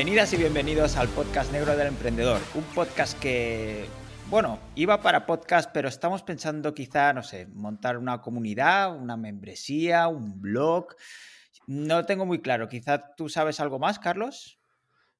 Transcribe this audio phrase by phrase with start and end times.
[0.00, 3.84] Bienvenidas y bienvenidos al podcast negro del emprendedor, un podcast que,
[4.30, 10.08] bueno, iba para podcast, pero estamos pensando quizá, no sé, montar una comunidad, una membresía,
[10.08, 10.96] un blog.
[11.66, 14.58] No lo tengo muy claro, quizá tú sabes algo más, Carlos.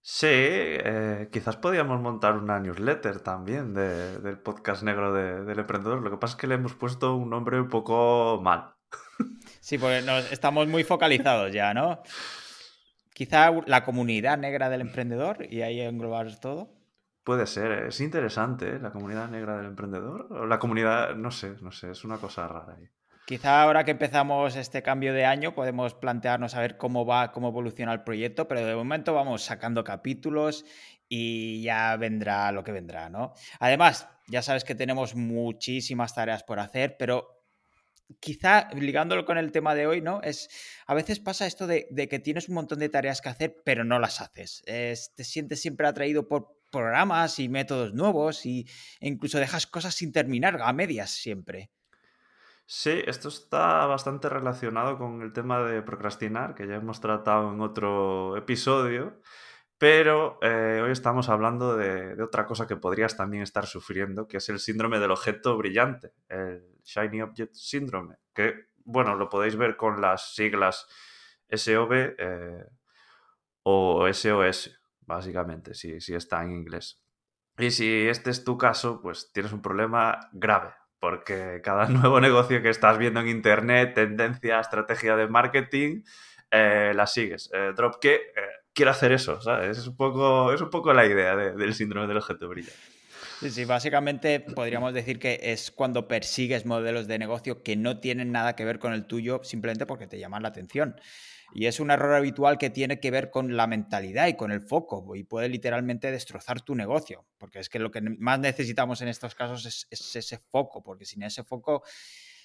[0.01, 6.01] Sí, eh, quizás podíamos montar una newsletter también del podcast negro del emprendedor.
[6.01, 8.77] Lo que pasa es que le hemos puesto un nombre un poco mal.
[9.61, 12.03] Sí, porque estamos muy focalizados ya, ¿no?
[13.21, 16.71] Quizá la comunidad negra del emprendedor y ahí englobar todo.
[17.23, 18.79] Puede ser, es interesante, ¿eh?
[18.81, 20.29] La comunidad negra del emprendedor.
[20.31, 22.89] O la comunidad, no sé, no sé, es una cosa rara ahí.
[23.27, 27.49] Quizá ahora que empezamos este cambio de año podemos plantearnos a ver cómo va, cómo
[27.49, 30.65] evoluciona el proyecto, pero de momento vamos sacando capítulos
[31.07, 33.35] y ya vendrá lo que vendrá, ¿no?
[33.59, 37.40] Además, ya sabes que tenemos muchísimas tareas por hacer, pero
[38.19, 40.21] quizá ligándolo con el tema de hoy, ¿no?
[40.23, 40.49] Es
[40.87, 43.99] a veces pasa esto de, que tienes un montón de tareas que hacer, pero no
[43.99, 44.63] las haces.
[44.65, 48.67] te sientes siempre atraído por programas y métodos nuevos y,
[49.01, 51.71] e incluso dejas cosas sin terminar, a medias siempre.
[52.67, 57.61] Sí, esto está bastante relacionado con el tema de procrastinar, que ya hemos tratado en
[57.61, 59.21] otro episodio.
[59.77, 64.49] Pero eh, hoy estamos hablando de, otra cosa que podrías también estar sufriendo, que es
[64.51, 66.13] el síndrome del objeto brillante,
[66.85, 70.87] Shiny Object Syndrome, que, bueno, lo podéis ver con las siglas
[71.51, 72.65] SOB eh,
[73.63, 77.03] o SOS, básicamente, si, si está en inglés.
[77.59, 82.63] Y si este es tu caso, pues tienes un problema grave, porque cada nuevo negocio
[82.63, 86.03] que estás viendo en Internet, tendencia, estrategia de marketing,
[86.51, 87.51] eh, la sigues.
[87.53, 88.19] Eh, Dropkey
[88.73, 89.79] quiero hacer eso, ¿sabes?
[89.79, 93.00] Es un poco, es un poco la idea del síndrome del objeto brillante.
[93.41, 98.33] Sí, sí, básicamente podríamos decir que es cuando persigues modelos de negocio que no tienen
[98.33, 101.01] nada que ver con el tuyo simplemente porque te llaman la atención.
[101.55, 104.61] Y es un error habitual que tiene que ver con la mentalidad y con el
[104.61, 109.09] foco y puede literalmente destrozar tu negocio, porque es que lo que más necesitamos en
[109.09, 111.83] estos casos es, es ese foco, porque sin ese foco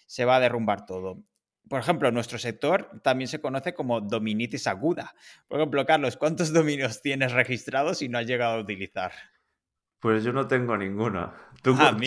[0.08, 1.26] se va a derrumbar todo
[1.68, 5.16] por ejemplo, nuestro sector también se conoce como dominitis aguda.
[5.48, 9.12] Por ejemplo, Carlos, ¿cuántos dominios tienes registrados y no has llegado a utilizar?
[10.06, 11.34] Pues yo no tengo ninguno.
[11.64, 11.98] ¿Tú, ah,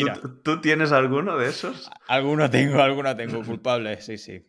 [0.44, 1.90] ¿tú, tienes alguno de esos?
[2.06, 4.46] Alguno tengo, alguno tengo, culpable, sí, sí.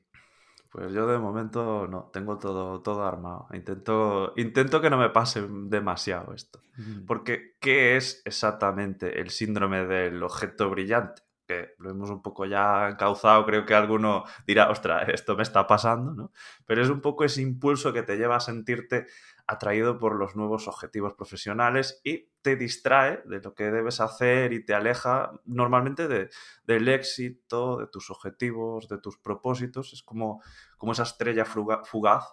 [0.72, 3.48] Pues yo de momento no, tengo todo, todo armado.
[3.54, 6.62] Intento, intento que no me pase demasiado esto.
[7.08, 11.24] Porque, ¿qué es exactamente el síndrome del objeto brillante?
[11.48, 15.66] que lo hemos un poco ya encauzado, creo que alguno dirá, ostras, esto me está
[15.66, 16.32] pasando, ¿no?
[16.68, 19.08] Pero es un poco ese impulso que te lleva a sentirte
[19.50, 24.64] atraído por los nuevos objetivos profesionales y te distrae de lo que debes hacer y
[24.64, 26.30] te aleja normalmente de,
[26.64, 29.94] del éxito, de tus objetivos, de tus propósitos.
[29.94, 30.42] Es como,
[30.78, 32.26] como esa estrella fugaz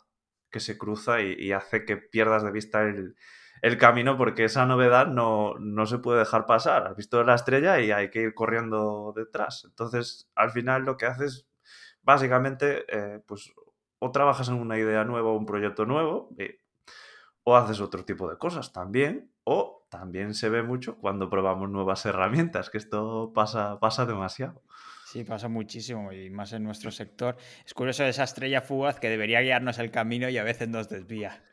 [0.51, 3.17] que se cruza y hace que pierdas de vista el,
[3.63, 5.55] el camino porque esa novedad no,
[5.87, 6.87] se puede dejar pasar.
[6.87, 9.65] Has visto la estrella y hay que ir corriendo detrás.
[9.65, 11.47] Entonces, al final lo que haces,
[12.03, 13.53] básicamente, eh, pues
[13.99, 16.61] o trabajas en una idea nueva o un proyecto nuevo, eh,
[17.49, 22.05] o haces otro tipo de cosas también, o también se ve mucho cuando probamos nuevas
[22.05, 24.65] herramientas, que esto pasa, pasa demasiado.
[25.07, 27.37] Sí, pasa muchísimo y más en nuestro sector.
[27.65, 31.45] Es curioso esa estrella fugaz que debería guiarnos el camino y a veces nos desvía.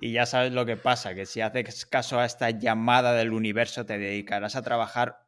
[0.00, 3.84] Y ya sabes lo que pasa, que si haces caso a esta llamada del universo
[3.84, 5.26] te dedicarás a trabajar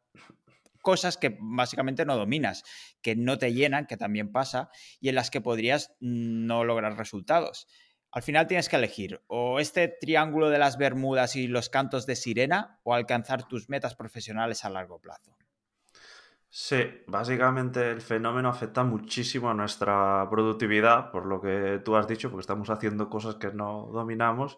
[0.81, 2.63] cosas que básicamente no dominas,
[3.03, 7.67] que no te llenan, que también pasa, y en las que podrías no lograr resultados.
[8.11, 12.15] Al final tienes que elegir o este triángulo de las Bermudas y los cantos de
[12.15, 15.37] sirena o alcanzar tus metas profesionales a largo plazo.
[16.49, 22.29] Sí, básicamente el fenómeno afecta muchísimo a nuestra productividad, por lo que tú has dicho,
[22.29, 24.57] porque estamos haciendo cosas que no dominamos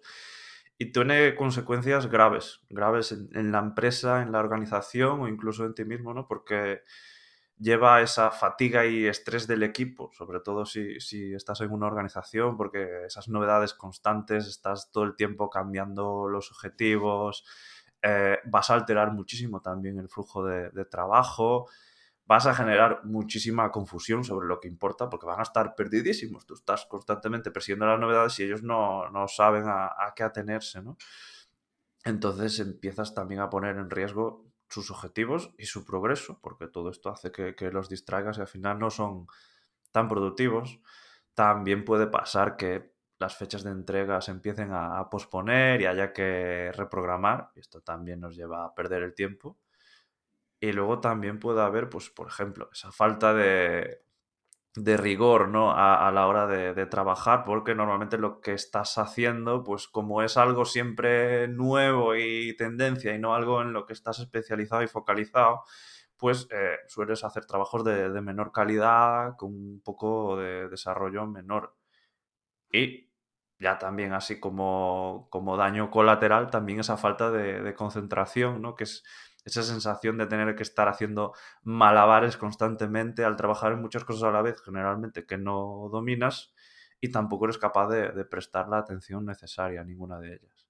[0.77, 5.83] y tiene consecuencias graves, graves en, la empresa, en la organización o incluso en ti
[5.83, 6.25] mismo, ¿no?
[6.25, 6.83] Porque
[7.59, 12.57] lleva esa fatiga y estrés del equipo, sobre todo si, si, estás en una organización,
[12.57, 17.43] porque esas novedades constantes, estás todo el tiempo cambiando los objetivos,
[18.01, 21.67] eh, vas a alterar muchísimo también el flujo de, trabajo,
[22.25, 26.45] vas a generar muchísima confusión sobre lo que importa porque van a estar perdidísimos.
[26.45, 30.97] Tú estás constantemente persiguiendo las novedades y ellos no, saben a, qué atenerse, ¿no?
[32.05, 37.09] Entonces empiezas también a poner en riesgo sus objetivos y su progreso, porque todo esto
[37.09, 39.27] hace que, los distraigas y al final no son
[39.91, 40.79] tan productivos.
[41.33, 46.71] También puede pasar que las fechas de entrega se empiecen a, posponer y haya que
[46.73, 47.51] reprogramar.
[47.55, 49.57] Esto también nos lleva a perder el tiempo.
[50.59, 54.03] Y luego también puede haber, pues, por ejemplo, esa falta de,
[54.75, 55.71] de rigor ¿no?
[55.71, 60.65] a, la hora de, trabajar, porque normalmente lo que estás haciendo, pues como es algo
[60.65, 65.63] siempre nuevo y tendencia y no algo en lo que estás especializado y focalizado,
[66.17, 71.75] pues eh, sueles hacer trabajos de, menor calidad, con un poco de desarrollo menor.
[72.71, 73.09] Y
[73.59, 78.75] ya también así como, como daño colateral, también esa falta de, de concentración, ¿no?
[78.75, 79.03] que es
[79.49, 84.31] esa sensación de tener que estar haciendo malabares constantemente al trabajar en muchas cosas a
[84.31, 86.53] la vez, generalmente que no dominas
[87.01, 90.67] y tampoco eres capaz de, prestar la atención necesaria a ninguna de ellas.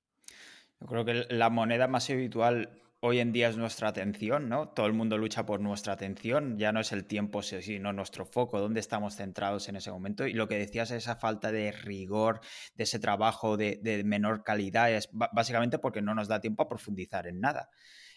[0.79, 4.69] Yo creo que la moneda más habitual hoy en día es nuestra atención, ¿no?
[4.69, 8.59] Todo el mundo lucha por nuestra atención, ya no es el tiempo, sino nuestro foco,
[8.59, 10.27] dónde estamos centrados en ese momento.
[10.27, 12.41] Y lo que decías, esa falta de rigor,
[12.75, 17.27] de ese trabajo de, menor calidad, es básicamente porque no nos da tiempo a profundizar
[17.27, 17.69] en nada.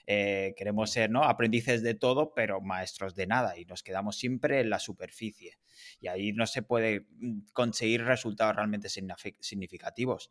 [0.07, 1.25] Eh, queremos ser ¿no?
[1.25, 5.59] aprendices de todo, pero maestros de nada, y nos quedamos siempre en la superficie.
[6.01, 10.31] Y ahí no se puede mm, conseguir resultados realmente significativos.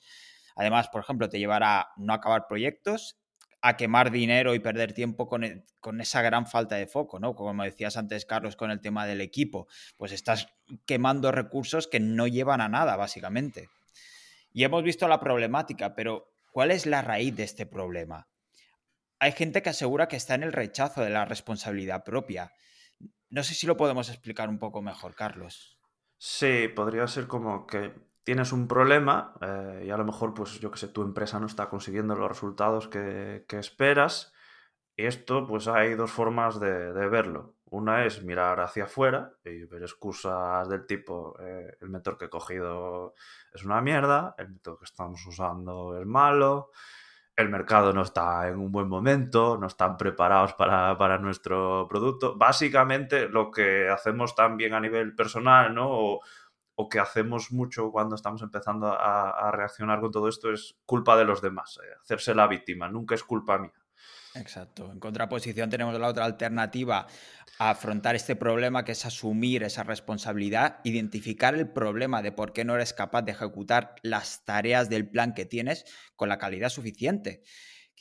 [0.56, 3.18] Además, por ejemplo, te llevará a no acabar proyectos,
[3.62, 7.36] a quemar dinero y perder tiempo con, e, con, esa gran falta de foco, ¿no?
[7.36, 9.68] Como decías antes, Carlos, con el tema del equipo,
[9.98, 10.48] pues estás
[10.86, 13.70] quemando recursos que no llevan a nada, básicamente.
[14.52, 18.28] Y hemos visto la problemática, pero ¿cuál es la raíz de este problema?
[19.22, 22.54] Hay gente que asegura que está en el rechazo de la responsabilidad propia.
[23.30, 25.78] No sé si lo podemos explicar un poco mejor, Carlos.
[26.18, 30.72] Sí, podría ser como que tienes un problema eh, y a lo mejor, pues yo
[30.72, 34.34] que sé, tu empresa no está consiguiendo los resultados que, esperas.
[34.96, 37.58] Y esto, pues hay dos formas de, verlo.
[37.66, 42.30] Una es mirar hacia afuera y ver excusas del tipo, eh, el método que he
[42.30, 43.14] cogido
[43.54, 46.72] es una mierda, el método que estamos usando es malo,
[47.42, 52.36] el mercado no está en un buen momento, no están preparados para, nuestro producto.
[52.38, 55.90] Básicamente lo que hacemos también a nivel personal, ¿no?
[55.90, 56.20] O,
[56.90, 61.40] que hacemos mucho cuando estamos empezando a, reaccionar con todo esto es culpa de los
[61.40, 63.81] demás, eh, hacerse la víctima, nunca es culpa mía.
[64.36, 64.92] Exacto.
[64.92, 67.08] En contraposición tenemos la otra alternativa
[67.60, 72.64] a afrontar este problema, que es asumir esa responsabilidad, identificar el problema de por qué
[72.64, 75.86] no eres capaz de ejecutar las tareas del plan que tienes
[76.16, 77.44] con la calidad suficiente.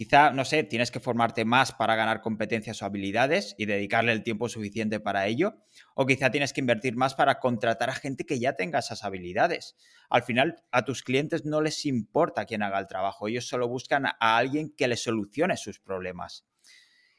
[0.01, 4.23] Quizá, no sé, tienes que formarte más para ganar competencias o habilidades y dedicarle el
[4.23, 5.59] tiempo suficiente para ello.
[5.95, 9.77] O quizá tienes que invertir más para contratar a gente que ya tenga esas habilidades.
[10.09, 13.29] Al final, a tus clientes no les importa quién haga el trabajo.
[13.29, 16.47] Ellos solo buscan a alguien que les solucione sus problemas.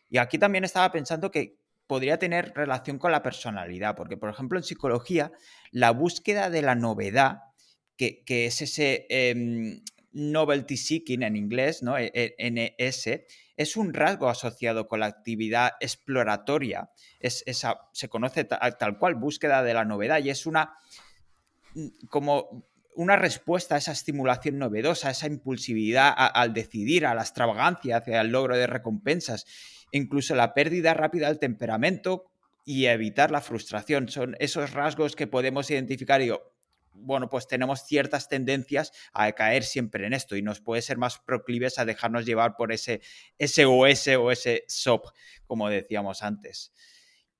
[0.09, 4.57] Y aquí también estaba pensando que podría tener relación con la personalidad, porque por ejemplo
[4.57, 5.31] en psicología,
[5.69, 7.41] la búsqueda de la novedad,
[7.95, 11.97] que, es ese, em, novelty seeking en inglés, ¿no?
[11.97, 13.25] E, e, NS,
[13.57, 16.89] es un rasgo asociado con la actividad exploratoria.
[17.19, 17.43] Es,
[17.93, 20.73] se conoce tal, cual, búsqueda de la novedad, y es una
[21.75, 22.65] mm, como
[22.95, 28.19] una respuesta a esa estimulación novedosa, a esa impulsividad al decidir, a la extravagancia hacia
[28.19, 29.45] el logro de recompensas,
[29.91, 32.25] incluso la pérdida rápida del temperamento
[32.65, 34.09] y evitar la frustración.
[34.09, 36.50] Son esos rasgos que podemos identificar y digo,
[36.93, 41.19] bueno, pues tenemos ciertas tendencias a caer siempre en esto y nos puede ser más
[41.19, 43.01] proclives a dejarnos llevar por ese
[43.39, 45.07] SOS o ese SOP,
[45.45, 46.73] como decíamos antes.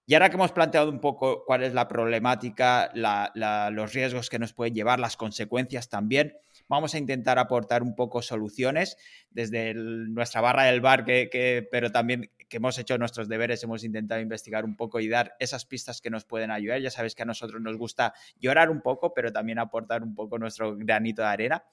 [0.05, 4.53] Y ahora que hemos planteado un poco cuál es la problemática, los riesgos que nos
[4.53, 6.37] pueden llevar, las consecuencias también,
[6.71, 8.97] vamos a intentar aportar un poco soluciones
[9.29, 14.21] desde nuestra barra del bar, que, pero también que hemos hecho nuestros deberes, hemos intentado
[14.21, 16.79] investigar un poco y dar esas pistas que nos pueden ayudar.
[16.79, 20.39] Ya sabes que a nosotros nos gusta llorar un poco, pero también aportar un poco
[20.39, 21.65] nuestro granito de arena.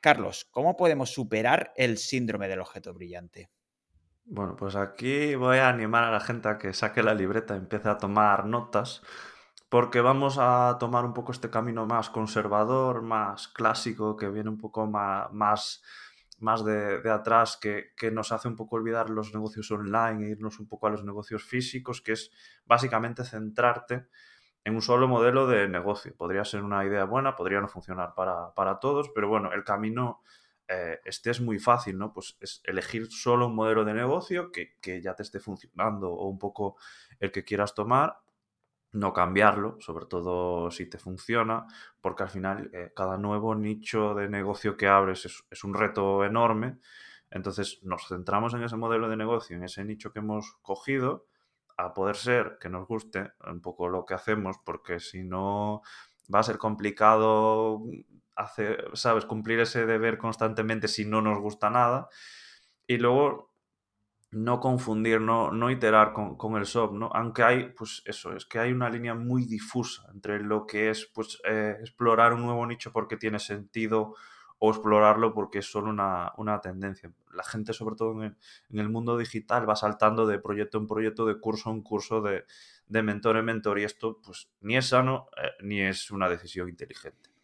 [0.00, 3.50] Carlos, ¿cómo podemos superar el síndrome del objeto brillante?
[4.24, 7.58] Bueno, pues aquí voy a animar a la gente a que saque la libreta y
[7.58, 9.02] empiece a tomar notas,
[9.68, 14.58] porque vamos a tomar un poco este camino más conservador, más clásico, que viene un
[14.58, 15.82] poco más, más
[16.38, 20.68] más de, atrás que, nos hace un poco olvidar los negocios online e irnos un
[20.68, 22.30] poco a los negocios físicos, que es
[22.66, 24.06] básicamente centrarte
[24.64, 26.14] en un solo modelo de negocio.
[26.16, 30.22] Podría ser una idea buena, podría no funcionar para, todos, pero bueno, el camino
[30.68, 32.12] eh, este es muy fácil, ¿no?
[32.12, 36.28] Pues es elegir solo un modelo de negocio que, que ya te esté funcionando o
[36.28, 36.76] un poco
[37.20, 38.18] el que quieras tomar
[38.96, 41.66] no cambiarlo, sobre todo si te funciona,
[42.00, 46.78] porque al final eh, cada nuevo nicho de negocio que abres es, un reto enorme.
[47.30, 51.26] Entonces nos centramos en ese modelo de negocio, en ese nicho que hemos cogido,
[51.76, 55.82] a poder ser que nos guste un poco lo que hacemos, porque si no
[56.34, 57.82] va a ser complicado
[58.34, 59.26] hacer, ¿sabes?
[59.26, 62.08] Cumplir ese deber constantemente si no nos gusta nada.
[62.86, 63.50] Y luego
[64.30, 67.10] no confundir, no, no iterar con, el SOP, ¿no?
[67.14, 71.06] Aunque hay, pues eso, es que hay una línea muy difusa entre lo que es,
[71.14, 74.14] pues, eh, explorar un nuevo nicho porque tiene sentido
[74.58, 77.12] o explorarlo porque es solo una, tendencia.
[77.32, 78.36] La gente, sobre todo en
[78.70, 82.44] el, mundo digital, va saltando de proyecto en proyecto, de curso en curso, de,
[82.88, 87.35] mentor en mentor y esto, pues, ni es sano eh, ni es una decisión inteligente.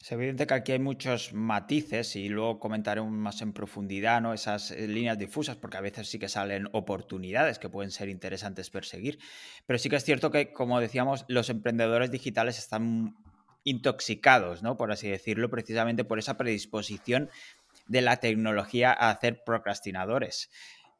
[0.00, 4.32] Es evidente que aquí hay muchos matices y luego comentaré más en profundidad ¿no?
[4.32, 8.70] esas eh, líneas difusas, porque a veces sí que salen oportunidades que pueden ser interesantes
[8.70, 9.18] perseguir.
[9.66, 13.16] Pero sí que es cierto que, como decíamos, los emprendedores digitales están
[13.64, 14.76] intoxicados, ¿no?
[14.76, 17.28] por así decirlo, precisamente por esa predisposición
[17.88, 20.48] de la tecnología a hacer procrastinadores.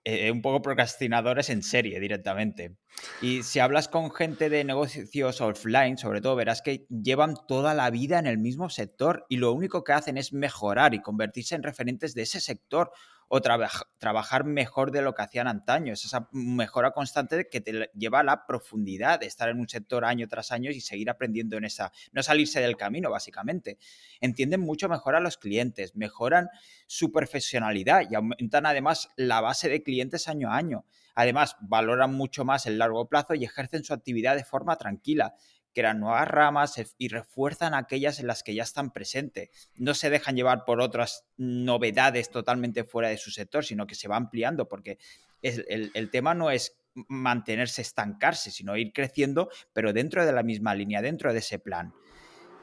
[0.04, 2.76] Eh, un poco procrastinadores en serie directamente.
[3.20, 7.90] Y si hablas con gente de negocios offline, sobre todo, verás que llevan toda la
[7.90, 11.62] vida en el mismo sector y lo único que hacen es mejorar y convertirse en
[11.62, 12.90] referentes de ese sector
[13.28, 15.92] o trabajar mejor de lo que hacían antaño.
[15.92, 20.04] Es esa mejora constante que te lleva a la profundidad de estar en un sector
[20.04, 23.78] año tras año y seguir aprendiendo en esa, no salirse del camino, básicamente.
[24.20, 26.48] Entienden mucho mejor a los clientes, mejoran
[26.86, 30.86] su profesionalidad y aumentan además la base de clientes año a año.
[31.14, 35.34] Además, valoran mucho más el largo plazo y ejercen su actividad de forma tranquila
[35.74, 39.50] crean nuevas ramas y refuerzan aquellas en las que ya están presentes.
[39.76, 44.08] No se dejan llevar por otras novedades totalmente fuera de su sector, sino que se
[44.08, 44.98] va ampliando, porque
[45.42, 46.76] el, el tema no es
[47.08, 51.92] mantenerse, estancarse, sino ir creciendo, pero dentro de la misma línea, dentro de ese plan.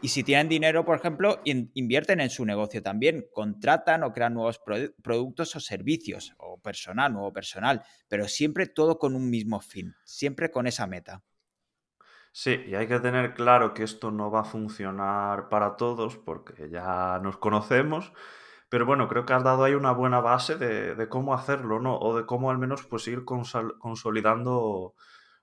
[0.02, 4.62] Y si tienen dinero, por ejemplo, invierten en su negocio también, contratan o crean nuevos
[5.02, 10.52] productos o servicios, o personal, nuevo personal, pero siempre todo con un mismo fin, siempre
[10.52, 11.24] con esa meta.
[12.38, 16.70] Sí, y hay que tener claro que esto no va a funcionar para todos porque
[16.70, 18.12] ya nos conocemos,
[18.68, 21.98] pero bueno, creo que has dado ahí una buena base de, cómo hacerlo, ¿no?
[21.98, 24.96] O de cómo al menos pues ir consolidando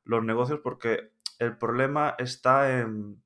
[0.05, 3.23] los negocios porque el problema está en,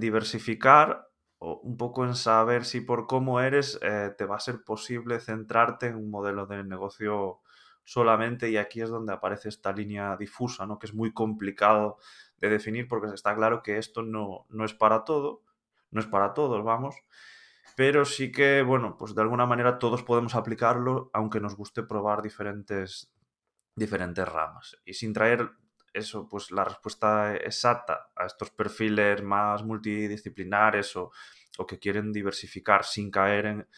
[0.00, 4.62] diversificar o un poco en saber si por cómo eres eh, te va a ser
[4.62, 7.40] posible centrarte en un modelo de negocio
[7.84, 10.78] solamente y aquí es donde aparece esta línea difusa, ¿no?
[10.78, 11.98] Que es muy complicado
[12.42, 15.42] de definir porque está claro que esto no, no es para todo,
[15.92, 16.96] no es para todos, vamos,
[17.76, 22.20] pero sí que, bueno, pues de alguna manera todos podemos aplicarlo aunque nos guste probar
[22.20, 23.12] diferentes,
[23.76, 24.76] diferentes ramas.
[24.84, 25.50] Y sin traer
[25.92, 31.12] eso, pues la respuesta exacta a estos perfiles más multidisciplinares o,
[31.68, 33.68] que quieren diversificar sin caer en,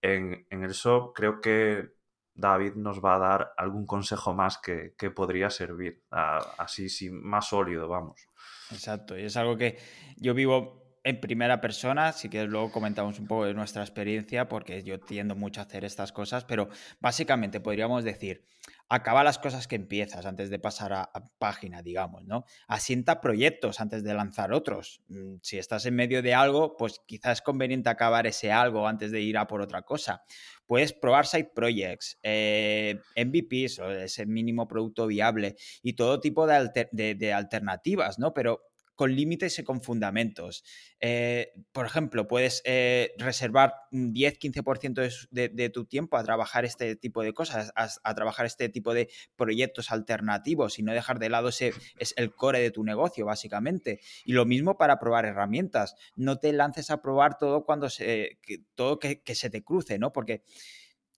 [0.00, 1.97] en, en el SOP, creo que
[2.38, 7.88] David nos va a dar algún consejo más que, podría servir, así sí, más sólido,
[7.88, 8.28] vamos.
[8.70, 9.76] Exacto, y es algo que
[10.16, 14.82] yo vivo en primera persona, si que luego comentamos un poco de nuestra experiencia, porque
[14.82, 16.68] yo tiendo mucho a hacer estas cosas, pero
[17.00, 18.44] básicamente podríamos decir,
[18.90, 22.44] acaba las cosas que empiezas antes de pasar a, página, digamos, ¿no?
[22.66, 25.00] Asienta proyectos antes de lanzar otros.
[25.08, 29.10] Mm, si estás en medio de algo, pues quizás es conveniente acabar ese algo antes
[29.10, 30.22] de ir a por otra cosa.
[30.66, 36.88] Puedes probar side projects, eh, MVPs, o ese mínimo producto viable, y todo tipo de,
[36.92, 38.34] de alternativas, ¿no?
[38.34, 38.67] Pero
[38.98, 40.64] con límites y con fundamentos.
[40.98, 47.22] Eh, por ejemplo, puedes eh, reservar un 10-15% de, tu tiempo a trabajar este tipo
[47.22, 51.74] de cosas, a, trabajar este tipo de proyectos alternativos y no dejar de lado ese
[52.00, 54.00] es el core de tu negocio, básicamente.
[54.24, 55.94] Y lo mismo para probar herramientas.
[56.16, 60.12] No te lances a probar todo cuando se, que, todo que, se te cruce, ¿no?
[60.12, 60.42] Porque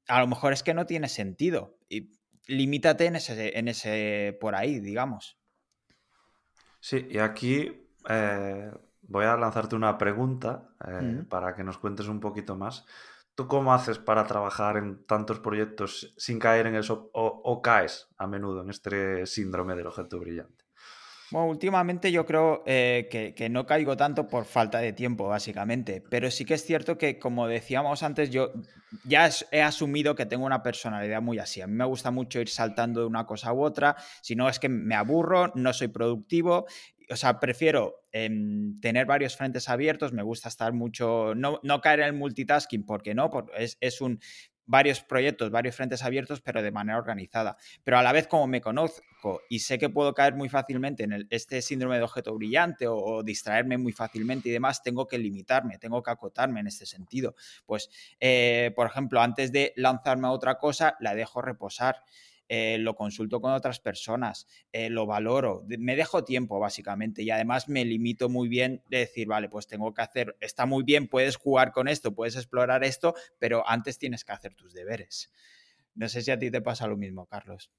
[0.07, 1.79] a lo mejor es que no tiene sentido.
[1.89, 2.11] Y
[2.47, 5.40] limítate en ese, en ese por ahí, digamos.
[6.81, 8.71] Sí, y aquí eh,
[9.03, 12.87] voy a lanzarte una pregunta eh, para que nos cuentes un poquito más.
[13.35, 18.27] ¿Tú cómo haces para trabajar en tantos proyectos sin caer en eso o caes a
[18.27, 20.70] menudo en este síndrome del objeto brillante?
[21.31, 26.03] Bueno, últimamente yo creo eh, que, no caigo tanto por falta de tiempo, básicamente.
[26.11, 28.53] Pero sí que es cierto que, como decíamos antes, yo
[29.05, 31.61] ya he asumido que tengo una personalidad muy así.
[31.61, 33.97] A mí me gusta mucho ir saltando de una cosa u otra.
[34.23, 36.67] Si no, es que me aburro, no soy productivo.
[37.09, 40.13] O sea, prefiero em, tener varios frentes abiertos.
[40.13, 41.37] Me gusta estar mucho.
[41.37, 44.19] No, no caer en el multitasking, porque no, porque es, es un
[44.71, 47.57] varios proyectos, varios frentes abiertos, pero de manera organizada.
[47.83, 51.27] Pero a la vez, como me conozco y sé que puedo caer muy fácilmente en
[51.31, 56.03] este síndrome de objeto brillante o, distraerme muy fácilmente y demás, tengo que limitarme, tengo
[56.03, 57.35] que acotarme en este sentido.
[57.67, 62.05] Pues, eh, por ejemplo, antes de lanzarme a otra cosa, la dejo reposar.
[62.53, 67.69] Eh, lo consulto con otras personas, eh, lo valoro, me dejo tiempo básicamente y además
[67.69, 71.37] me limito muy bien de decir, vale, pues tengo que hacer, está muy bien, puedes
[71.37, 75.33] jugar con esto, puedes explorar esto, pero antes tienes que hacer tus deberes.
[75.95, 77.71] No sé si a ti te pasa lo mismo, Carlos.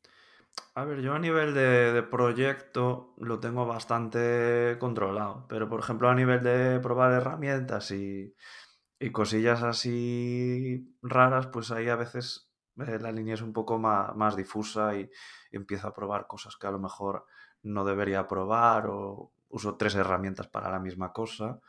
[0.74, 6.16] A ver, yo a nivel de, proyecto lo tengo bastante controlado, pero por ejemplo a
[6.16, 8.34] nivel de probar herramientas y,
[9.12, 15.10] cosillas así raras, pues ahí a veces la línea es un poco más, difusa y,
[15.52, 17.26] y empiezo a probar cosas que a lo mejor
[17.64, 21.60] no debería probar o uso tres herramientas para la misma cosa.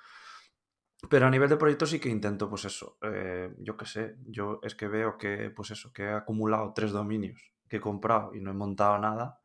[1.11, 4.61] Pero a nivel de proyecto sí que intento, pues eso, eh, yo qué sé, yo
[4.63, 8.41] es que veo que, pues eso, que he acumulado tres dominios que he comprado y
[8.41, 9.41] no he montado nada,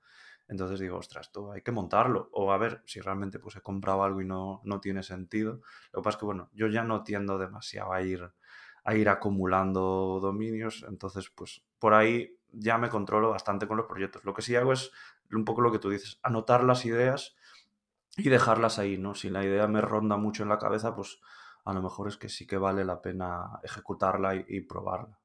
[0.47, 2.29] entonces digo, ostras, esto hay que montarlo.
[2.31, 5.61] O a ver si realmente pues he comprado algo y no, no tiene sentido.
[5.91, 8.31] Lo que pasa es que, bueno, yo ya no tiendo demasiado a ir,
[8.87, 14.23] a ir acumulando dominios, entonces pues por ahí ya me controlo bastante con los proyectos.
[14.23, 14.91] Lo que sí hago es
[15.29, 17.35] un poco lo que tú dices, anotar las ideas
[18.15, 19.13] y dejarlas ahí, ¿no?
[19.13, 21.19] Si la idea me ronda mucho en la cabeza, pues
[21.65, 25.19] a lo mejor es que sí que vale la pena ejecutarla y, probarla.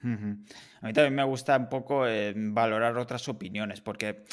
[0.00, 4.24] A mí también me gusta un poco eh, valorar otras opiniones, porque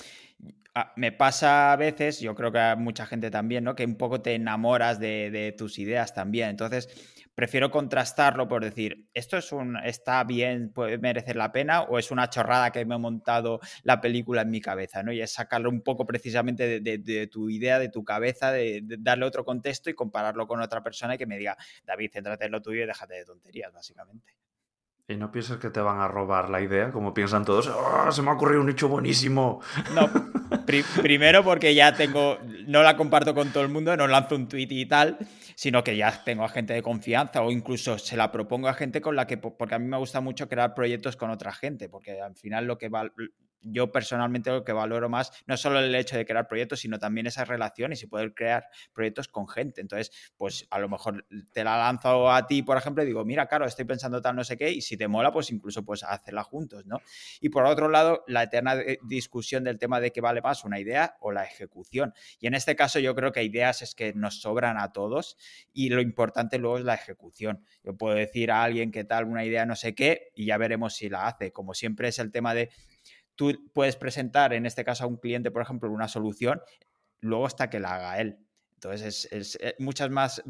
[0.74, 3.76] ah, me pasa a veces, yo creo que a mucha gente también, ¿no?
[3.76, 6.50] Que un poco te enamoras de, de tus ideas también.
[6.50, 11.98] Entonces, prefiero contrastarlo por decir, esto es un, está bien, puede merecer la pena, o
[11.98, 15.14] es una chorrada que me ha montado la película en mi cabeza, ¿no?
[15.14, 19.46] Y es sacarlo un poco precisamente de, tu idea, de tu cabeza, de, darle otro
[19.46, 21.56] contexto y compararlo con otra persona y que me diga,
[21.86, 24.36] David, céntrate en lo tuyo y déjate de tonterías, básicamente.
[25.08, 28.22] Y no piensas que te van a robar la idea, como piensan todos, ¡Oh, se
[28.22, 29.62] me ha ocurrido un hecho buenísimo.
[29.96, 30.10] No,
[31.02, 34.68] primero porque ya tengo, no la comparto con todo el mundo, no lanzo un tweet
[34.72, 35.18] y tal,
[35.60, 39.02] sino que ya tengo a gente de confianza o incluso se la propongo a gente
[39.02, 42.22] con la que, porque a mí me gusta mucho crear proyectos con otra gente, porque
[42.22, 43.12] al final lo que va,
[43.62, 47.28] yo personalmente lo que valoro más no solo el hecho de crear proyectos, sino también
[47.28, 49.82] esas relaciones y poder crear proyectos con gente.
[49.82, 53.48] Entonces, pues a lo mejor te la lanzo a ti, por ejemplo, y digo, mira,
[53.48, 56.44] claro, estoy pensando tal no sé qué, y si te mola, pues incluso pues hacerla
[56.44, 57.00] juntos, ¿no?
[57.42, 61.18] Y por otro lado, la eterna discusión del tema de qué vale más, una idea
[61.20, 62.14] o la ejecución.
[62.40, 65.38] Y en este caso yo creo que ideas es que nos sobran a todos
[65.74, 67.64] y lo importante luego es la ejecución.
[67.84, 70.96] Yo puedo decir a alguien que tal una idea no sé qué y ya veremos
[70.96, 71.52] si la hace.
[71.52, 72.70] Como siempre es el tema de
[73.40, 76.60] tú puedes presentar, en este caso a un cliente, por ejemplo, una solución,
[77.22, 78.38] luego hasta que la haga él.
[78.74, 80.44] Entonces, es, muchas más,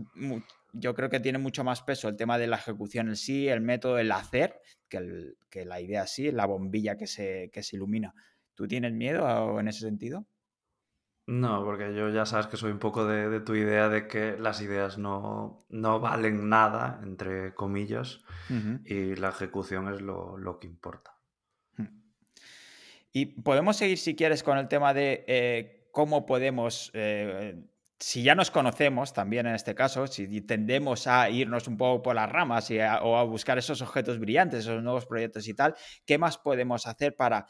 [0.73, 3.61] yo creo que tiene mucho más peso el tema de la ejecución en sí, el
[3.61, 8.15] método, el hacer, que, que la idea sí, la bombilla que se, se ilumina.
[8.55, 10.25] ¿Tú tienes miedo en ese sentido?
[11.27, 14.61] No, porque yo ya sabes que soy un poco de, tu idea de que las
[14.61, 18.23] ideas no, valen nada, entre comillas,
[18.83, 21.19] y la ejecución es lo que importa.
[23.11, 27.55] Y podemos seguir, si quieres, con el tema de eh, cómo podemos, eh,
[27.99, 32.15] si ya nos conocemos también en este caso, si tendemos a irnos un poco por
[32.15, 32.69] las ramas
[33.01, 37.15] o a buscar esos objetos brillantes, esos nuevos proyectos y tal, ¿qué más podemos hacer
[37.15, 37.47] para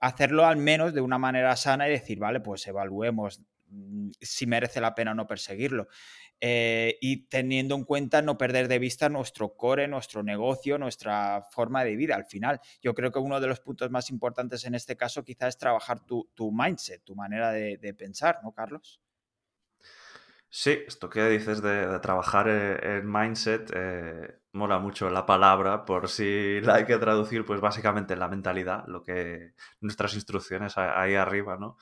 [0.00, 4.80] hacerlo al menos de una manera sana y decir, vale, pues evaluemos mm, si merece
[4.80, 5.88] la pena o no perseguirlo?
[6.44, 11.84] Eh, y teniendo en cuenta no perder de vista nuestro core, nuestro negocio, nuestra forma
[11.84, 12.16] de vida.
[12.16, 15.50] Al final, yo creo que uno de los puntos más importantes en este caso quizás
[15.50, 19.00] es trabajar tu, mindset, tu manera de, pensar, ¿no, Carlos?
[20.50, 26.60] Sí, esto que dices de, trabajar en mindset, eh, mola mucho la palabra, por si
[26.60, 31.76] la hay que traducir, pues básicamente la mentalidad, lo que nuestras instrucciones ahí arriba, ¿no?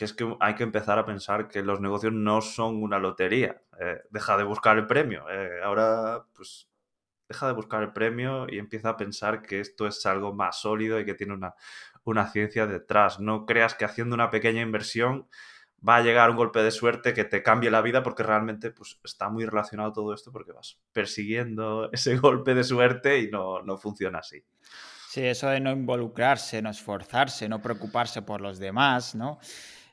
[0.00, 3.60] Que es que hay que empezar a pensar que los negocios no son una lotería.
[3.78, 5.28] Eh, deja de buscar el premio.
[5.28, 6.70] Eh, ahora, pues,
[7.28, 10.98] deja de buscar el premio y empieza a pensar que esto es algo más sólido
[10.98, 11.54] y que tiene una,
[12.04, 13.20] una ciencia detrás.
[13.20, 15.28] No creas que haciendo una pequeña inversión
[15.86, 18.98] va a llegar un golpe de suerte que te cambie la vida porque realmente pues,
[19.04, 23.76] está muy relacionado todo esto porque vas persiguiendo ese golpe de suerte y no, no
[23.76, 24.42] funciona así.
[25.10, 29.40] Sí, eso de no involucrarse, no esforzarse, no preocuparse por los demás, ¿no?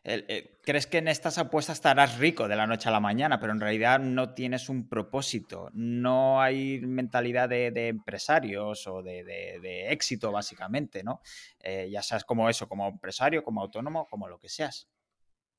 [0.09, 3.51] Eh, crees que en estas apuestas estarás rico de la noche a la mañana, pero
[3.51, 11.03] en realidad no tienes un propósito, no hay mentalidad de, empresarios o de, éxito, básicamente,
[11.03, 11.19] ¿no?
[11.59, 14.89] Eh, ya seas como eso, como empresario, como autónomo, como lo que seas.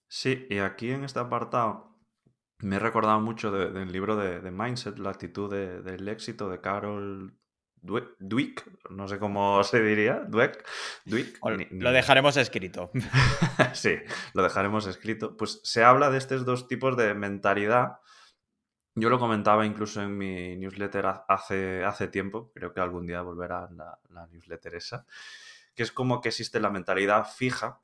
[0.06, 1.94] Sí, y aquí en este apartado
[2.61, 7.38] me he recordado mucho del libro de, Mindset, la actitud del éxito de Carol
[7.82, 10.64] Dweck, no sé cómo se diría, Dweck,
[11.70, 12.90] Lo dejaremos escrito.
[13.74, 13.96] sí,
[14.34, 15.36] lo dejaremos escrito.
[15.36, 18.00] Pues se habla de estos dos tipos de mentalidad.
[18.94, 23.68] Yo lo comentaba incluso en mi newsletter hace, hace tiempo, creo que algún día volverá
[23.70, 25.06] la, la newsletter esa,
[25.74, 27.80] que es como que existe la mentalidad fija,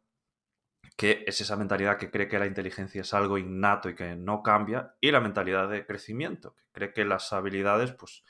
[0.97, 4.43] que es esa mentalidad que cree que la inteligencia es algo innato y que no
[4.43, 8.25] cambia, y la mentalidad de crecimiento, que cree que las habilidades, pues,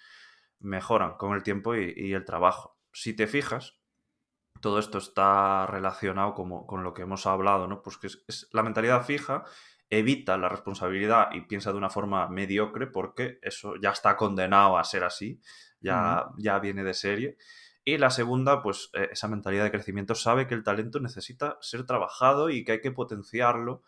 [0.64, 2.78] mejoran con el tiempo y, el trabajo.
[2.92, 3.78] Si te fijas,
[4.60, 7.82] todo esto está relacionado como, con lo que hemos hablado, ¿no?
[7.82, 9.44] Pues que es, la mentalidad fija
[9.90, 14.84] evita la responsabilidad y piensa de una forma mediocre porque eso ya está condenado a
[14.84, 15.40] ser así,
[15.80, 17.36] ya, ya viene de serie.
[17.84, 21.84] Y la segunda, pues eh, esa mentalidad de crecimiento sabe que el talento necesita ser
[21.84, 23.82] trabajado y que hay que potenciarlo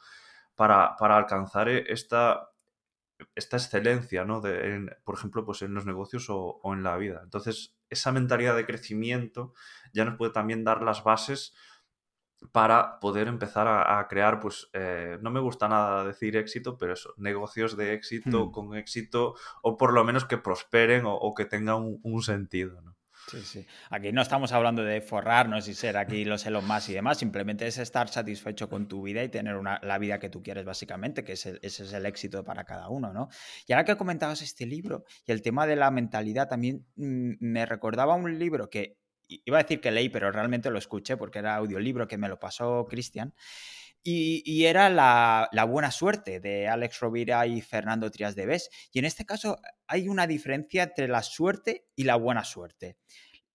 [0.55, 2.51] para, alcanzar eh, esta,
[3.35, 4.41] esta excelencia, ¿no?
[4.41, 7.21] De, por ejemplo, pues en los negocios o, o, en la vida.
[7.23, 9.55] Entonces, esa mentalidad de crecimiento
[9.93, 11.55] ya nos puede también dar las bases
[12.53, 17.15] para poder empezar a, crear, pues, eh, no me gusta nada decir éxito, pero eso,
[17.17, 18.51] negocios de éxito, hmm.
[18.53, 22.96] con éxito, o por lo menos que prosperen o, que tengan un, sentido, ¿no?
[23.29, 23.67] Sí, sí.
[23.91, 27.67] Aquí no estamos hablando de forrarnos y ser aquí los Elon más y demás, simplemente
[27.67, 31.25] es estar satisfecho con tu vida y tener una, la vida que tú quieres, básicamente,
[31.25, 33.29] que ese es el éxito para cada uno, ¿no?
[33.67, 37.67] Y ahora que comentabas este libro y el tema de la mentalidad, también mm, me
[37.67, 38.97] recordaba un libro que
[39.29, 42.39] iba a decir que leí, pero realmente lo escuché porque era audiolibro que me lo
[42.39, 43.35] pasó Cristian.
[44.09, 48.71] Y, era la, buena suerte de Alex Rovira y Fernando Trias de Bes.
[48.93, 52.99] Y en este caso hay una diferencia entre la suerte y la buena suerte.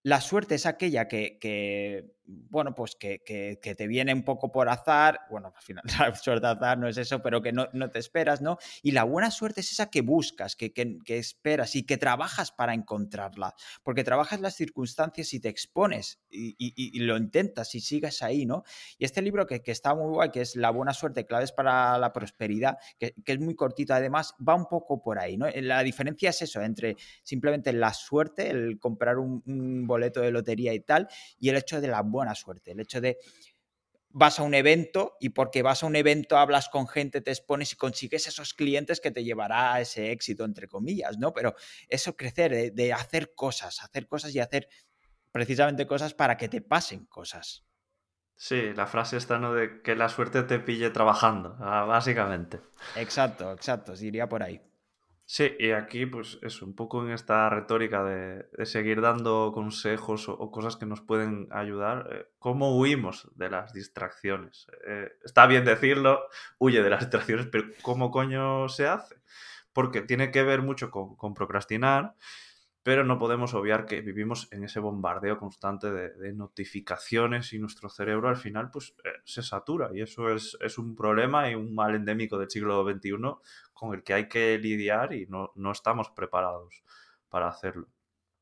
[0.04, 2.18] La suerte es aquella que,
[2.50, 3.20] bueno, pues que,
[3.62, 7.22] te viene un poco por azar, bueno, al final la suerte azar no es eso,
[7.22, 8.58] pero que no, te esperas, ¿no?
[8.82, 10.72] Y la buena suerte es esa que buscas, que,
[11.08, 17.17] esperas y que trabajas para encontrarla, porque trabajas las circunstancias y te expones y, lo
[17.17, 18.63] intentas y sigues ahí, ¿no?
[18.98, 22.13] Y este libro que, está muy guay, que es La buena suerte, claves para la
[22.13, 25.48] prosperidad, que, es muy cortito además, va un poco por ahí, ¿no?
[25.56, 30.74] La diferencia es eso, entre simplemente la suerte, el comprar un, un boleto de lotería
[30.74, 31.08] y tal,
[31.39, 33.17] y el hecho de la buena suerte, el hecho de
[34.13, 37.73] vas a un evento y porque vas a un evento hablas con gente, te expones
[37.73, 41.34] y consigues esos clientes que te llevará a ese éxito, entre comillas, ¿no?
[41.34, 41.55] Pero
[41.88, 44.67] eso crecer, de, hacer cosas, hacer cosas y hacer
[45.31, 47.65] precisamente cosas para que te pasen cosas.
[48.36, 49.53] Sí, la frase está, ¿no?
[49.53, 52.60] De que la suerte te pille trabajando, ah, básicamente.
[52.95, 54.60] Exacto, exacto, iría por ahí.
[55.34, 60.52] Sí, y aquí, pues eso, un poco en esta retórica de, seguir dando consejos o,
[60.52, 64.67] cosas que nos pueden ayudar, eh, ¿cómo huimos de las distracciones?
[64.86, 66.20] Eh, está bien decirlo,
[66.58, 69.15] huye de las distracciones, pero ¿cómo coño se hace?
[69.72, 72.15] Porque tiene que ver mucho con procrastinar
[72.84, 78.30] pero no podemos obviar que vivimos en ese bombardeo constante de, notificaciones y nuestro cerebro
[78.30, 82.39] al final pues eh, se satura y eso es, un problema y un mal endémico
[82.39, 83.12] del siglo XXI
[83.74, 86.84] con el que hay que lidiar y no, estamos preparados
[87.30, 87.88] para hacerlo.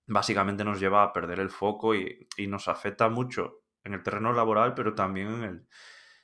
[0.07, 4.73] Básicamente nos lleva a perder el foco y, nos afecta mucho en el terreno laboral,
[4.73, 5.67] pero también en el,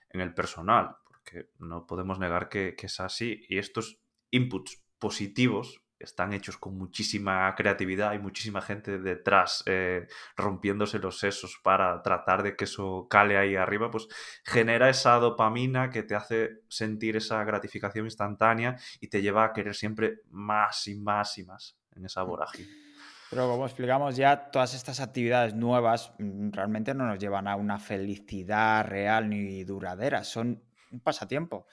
[0.09, 3.99] en el personal, porque no podemos negar que, que es así y estos
[4.31, 11.59] inputs positivos están hechos con muchísima creatividad y muchísima gente detrás eh, rompiéndose los sesos
[11.63, 14.07] para tratar de que eso cale ahí arriba, pues
[14.43, 19.75] genera esa dopamina que te hace sentir esa gratificación instantánea y te lleva a querer
[19.75, 22.27] siempre más y más y más en esa mm.
[22.27, 22.85] vorágine.
[23.29, 27.79] Pero como explicamos ya, todas estas actividades nuevas mm, realmente no nos llevan a una
[27.79, 31.67] felicidad real ni duradera, son un pasatiempo.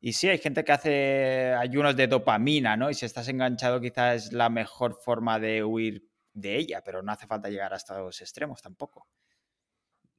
[0.00, 2.88] Y sí, hay gente que hace ayunos de dopamina, ¿no?
[2.88, 7.10] Y si estás enganchado quizás es la mejor forma de huir de ella, pero no
[7.10, 9.08] hace falta llegar hasta los extremos tampoco.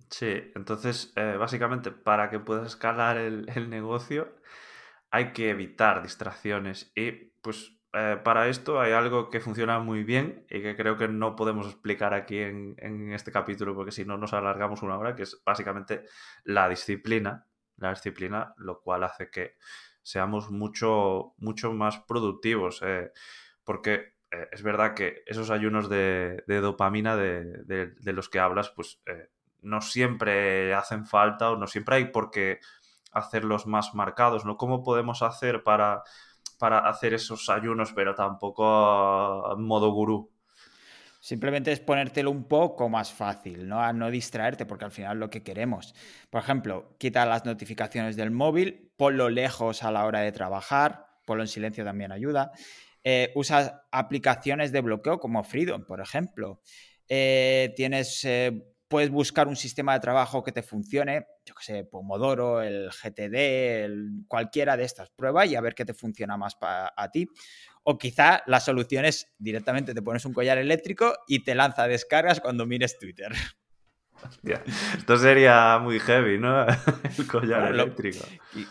[0.10, 4.36] Sí, entonces, eh, básicamente, para que puedas escalar el, negocio,
[5.12, 6.92] hay que evitar distracciones.
[6.96, 7.12] Y
[7.42, 11.36] pues eh, para esto hay algo que funciona muy bien y que creo que no
[11.36, 15.24] podemos explicar aquí en, en este capítulo porque si no nos alargamos una hora, que
[15.24, 16.06] es básicamente
[16.44, 17.49] la disciplina
[17.80, 19.58] la disciplina, lo cual hace que
[20.04, 22.82] seamos mucho, mucho más productivos.
[22.84, 23.12] Eh,
[23.64, 29.30] porque eh, es verdad que esos ayunos de, dopamina de, los que hablas, pues eh,
[29.62, 32.60] no siempre hacen falta o no siempre hay por qué
[33.12, 34.58] hacerlos más marcados, ¿no?
[34.58, 36.04] ¿Cómo podemos hacer para,
[36.60, 40.32] para hacer esos ayunos, pero tampoco en modo gurú?
[41.20, 43.82] Simplemente es ponértelo un poco más fácil, ¿no?
[43.82, 45.94] A no distraerte, porque al final lo que queremos.
[46.30, 51.44] Por ejemplo, quita las notificaciones del móvil, ponlo lejos a la hora de trabajar, ponlo
[51.44, 52.54] en silencio también ayuda.
[53.04, 56.62] Eh, usa aplicaciones de bloqueo como Freedom, por ejemplo.
[57.08, 58.52] Eh, tienes, eh,
[58.88, 64.26] puedes buscar un sistema de trabajo que te funcione, yo que sé, Pomodoro, el GTD,
[64.28, 65.10] cualquiera de estas.
[65.10, 67.28] Prueba y a ver qué te funciona más a ti.
[67.90, 72.40] O quizá la solución es directamente te pones un collar eléctrico y te lanza descargas
[72.40, 73.32] cuando mires Twitter.
[74.96, 76.68] esto sería muy heavy, ¿no?
[77.18, 78.24] El collar eléctrico.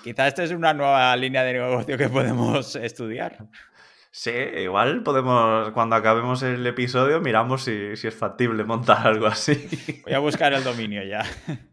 [0.05, 3.49] quizá esta es una nueva línea de negocio que podemos estudiar.
[4.13, 9.69] Sí, igual podemos, cuando acabemos el episodio, miramos si, es factible montar algo así.
[10.05, 11.25] Voy a buscar el dominio ya.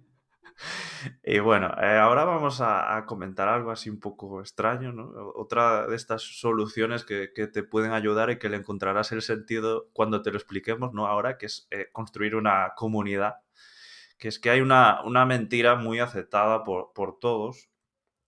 [1.24, 5.12] Y bueno, eh, ahora vamos a, comentar algo así un poco extraño, ¿no?
[5.36, 10.22] Otra de estas soluciones que, te pueden ayudar y que le encontrarás el sentido cuando
[10.22, 11.08] te lo expliquemos, ¿no?
[11.08, 13.36] Ahora, que es eh, construir una comunidad,
[14.18, 17.70] que es que hay una, una mentira muy aceptada por, por todos,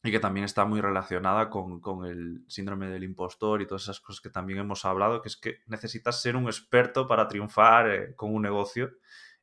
[0.08, 4.22] y que también está muy relacionada con, el síndrome del impostor y todas esas cosas
[4.22, 8.34] que también hemos hablado, que es que necesitas ser un experto para triunfar eh, con
[8.34, 8.92] un negocio.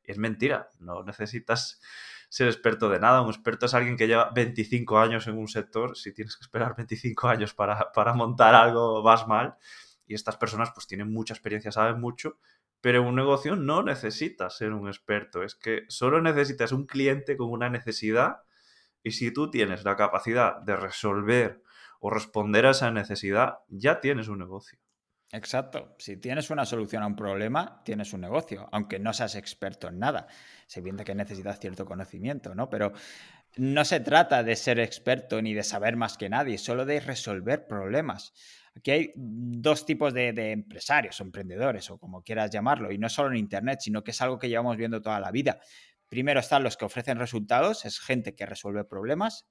[0.03, 1.81] Es mentira, no necesitas
[2.35, 3.21] ser experto de nada.
[3.21, 5.95] Un experto es alguien que lleva 25 años en un sector.
[5.95, 9.55] Si tienes que esperar 25 años para, para montar algo, vas mal.
[10.05, 12.37] Y estas personas pues tienen mucha experiencia, saben mucho,
[12.81, 15.43] pero un negocio no necesitas ser un experto.
[15.43, 18.39] Es que solo necesitas un cliente con una necesidad
[19.01, 21.63] y si tú tienes la capacidad de resolver
[22.01, 24.77] o responder a esa necesidad, ya tienes un negocio.
[25.31, 25.95] Exacto.
[25.97, 29.99] Si tienes una solución a un problema, tienes un negocio, aunque no seas experto en
[29.99, 30.27] nada.
[30.67, 32.69] Se evidente que necesitas cierto conocimiento, ¿no?
[32.69, 32.93] Pero
[33.57, 37.67] no se trata de ser experto ni de saber más que nadie, solo de resolver
[37.67, 38.33] problemas.
[38.75, 43.09] Aquí hay dos tipos de, de empresarios o emprendedores, o como quieras llamarlo, y no
[43.09, 45.59] solo en Internet, sino que es algo que llevamos viendo toda la vida.
[46.09, 49.47] Primero están los que ofrecen resultados, es gente que resuelve problemas,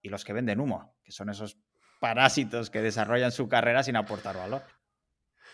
[0.00, 1.58] y los que venden humo, que son esos
[2.00, 4.62] parásitos que desarrollan su carrera sin aportar valor.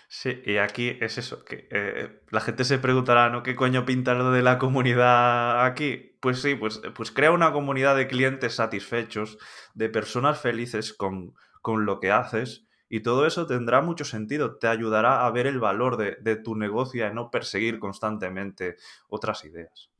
[0.09, 3.43] Sí, y aquí es eso, que eh, la gente se preguntará, ¿no?
[3.43, 6.17] ¿Qué coño pinta lo de la comunidad aquí?
[6.21, 9.39] Pues sí, pues, pues crea una comunidad de clientes satisfechos,
[9.75, 14.69] de personas felices con, con lo que haces, y todo eso tendrá mucho sentido, te
[14.69, 18.77] ayudará a ver el valor de, de tu negocio y no perseguir constantemente
[19.09, 19.91] otras ideas.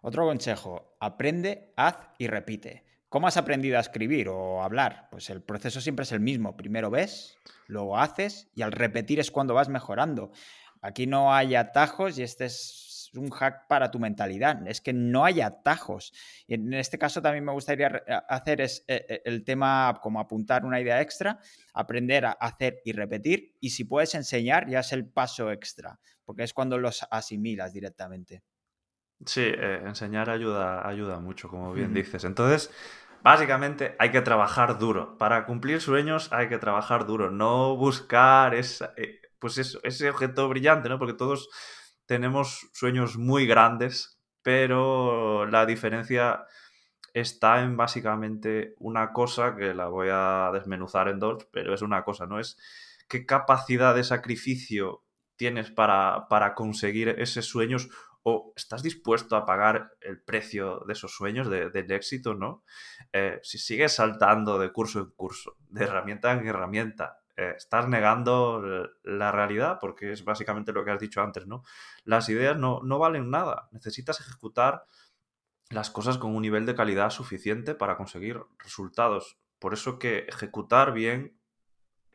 [0.00, 2.84] Otro consejo, aprende, haz y repite.
[3.14, 5.06] ¿Cómo has aprendido a escribir o hablar?
[5.08, 6.56] Pues el proceso siempre es el mismo.
[6.56, 10.32] Primero ves, luego haces y al repetir es cuando vas mejorando.
[10.82, 14.66] Aquí no hay atajos y este es un hack para tu mentalidad.
[14.66, 16.12] Es que no hay atajos.
[16.48, 17.86] Y en este caso también me gustaría
[18.28, 21.38] hacer es eh, eh, el tema como apuntar una idea extra,
[21.72, 23.54] aprender a hacer y repetir.
[23.60, 28.42] Y si puedes enseñar, ya es el paso extra, porque es cuando los asimilas directamente.
[29.26, 32.24] Sí, eh, enseñar ayuda, ayuda mucho, como bien dices.
[32.24, 32.70] Entonces,
[33.24, 35.16] básicamente hay que trabajar duro.
[35.16, 40.98] Para cumplir sueños hay que trabajar duro, no buscar eh, pues ese objeto brillante, ¿no?
[40.98, 41.48] Porque todos
[42.04, 46.44] tenemos sueños muy grandes, pero la diferencia
[47.14, 52.04] está en básicamente una cosa que la voy a desmenuzar en dos, pero es una
[52.04, 52.38] cosa, ¿no?
[52.38, 52.58] Es
[53.08, 55.02] qué capacidad de sacrificio
[55.36, 57.88] tienes para, para conseguir esos sueños
[58.24, 62.64] o estás dispuesto a pagar el precio de esos sueños, del éxito, ¿no?
[63.12, 68.88] Eh, si sigues saltando de curso en curso, de herramienta en herramienta, eh, estás negando
[69.02, 71.64] la realidad, porque es básicamente lo que has dicho antes, ¿no?
[72.04, 74.86] Las ideas no, no valen nada, necesitas ejecutar
[75.68, 79.38] las cosas con un nivel de calidad suficiente para conseguir resultados.
[79.58, 81.38] Por eso que ejecutar bien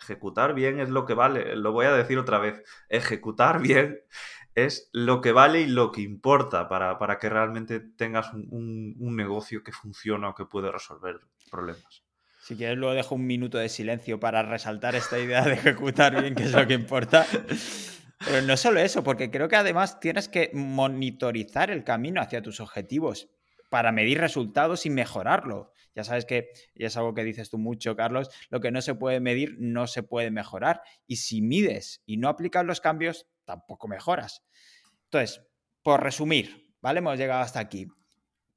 [0.01, 3.99] ejecutar bien es lo que vale, lo voy a decir otra vez, ejecutar bien
[4.55, 9.71] es lo que vale y lo que importa para, que realmente tengas un, negocio que
[9.71, 12.03] funciona o que puede resolver problemas.
[12.41, 16.35] Si quieres, luego dejo un minuto de silencio para resaltar esta idea de ejecutar bien,
[16.35, 17.25] que es lo que importa.
[18.25, 22.59] Pero no solo eso, porque creo que además tienes que monitorizar el camino hacia tus
[22.59, 23.29] objetivos
[23.69, 25.71] para medir resultados y mejorarlo.
[25.95, 28.95] Ya sabes que, y es algo que dices tú mucho, Carlos, lo que no se
[28.95, 30.81] puede medir no se puede mejorar.
[31.07, 34.45] Y si mides y no aplicas los cambios, tampoco mejoras.
[35.05, 35.41] Entonces,
[35.81, 36.99] por resumir, ¿vale?
[36.99, 37.87] Hemos llegado hasta aquí.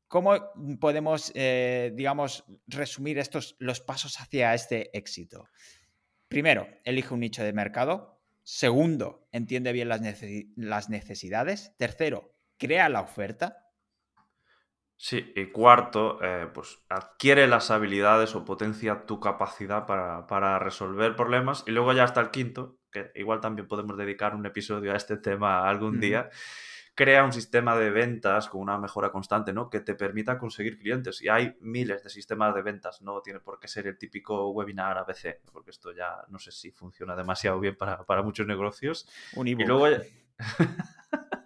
[0.06, 0.38] ¿Cómo
[0.78, 5.48] podemos, eh, digamos, resumir estos los pasos hacia este éxito?
[6.28, 8.20] Primero, elige un nicho de mercado.
[8.42, 10.02] Segundo, entiende bien las,
[10.56, 11.74] las necesidades.
[11.78, 13.62] Tercero, crea la oferta.
[15.04, 21.64] Sí, y cuarto, eh, pues adquiere las habilidades o potencia tu capacidad para, resolver problemas.
[21.66, 25.16] Y luego ya hasta el quinto, que igual también podemos dedicar un episodio a este
[25.16, 26.30] tema algún día,
[26.94, 29.70] crea un sistema de ventas con una mejora constante, ¿no?
[29.70, 31.22] Que te permita conseguir clientes.
[31.22, 34.98] Y hay miles de sistemas de ventas, no tiene por qué ser el típico webinar
[34.98, 39.08] ABC, porque esto ya no sé si funciona demasiado bien para, muchos negocios.
[39.34, 39.86] Un y luego...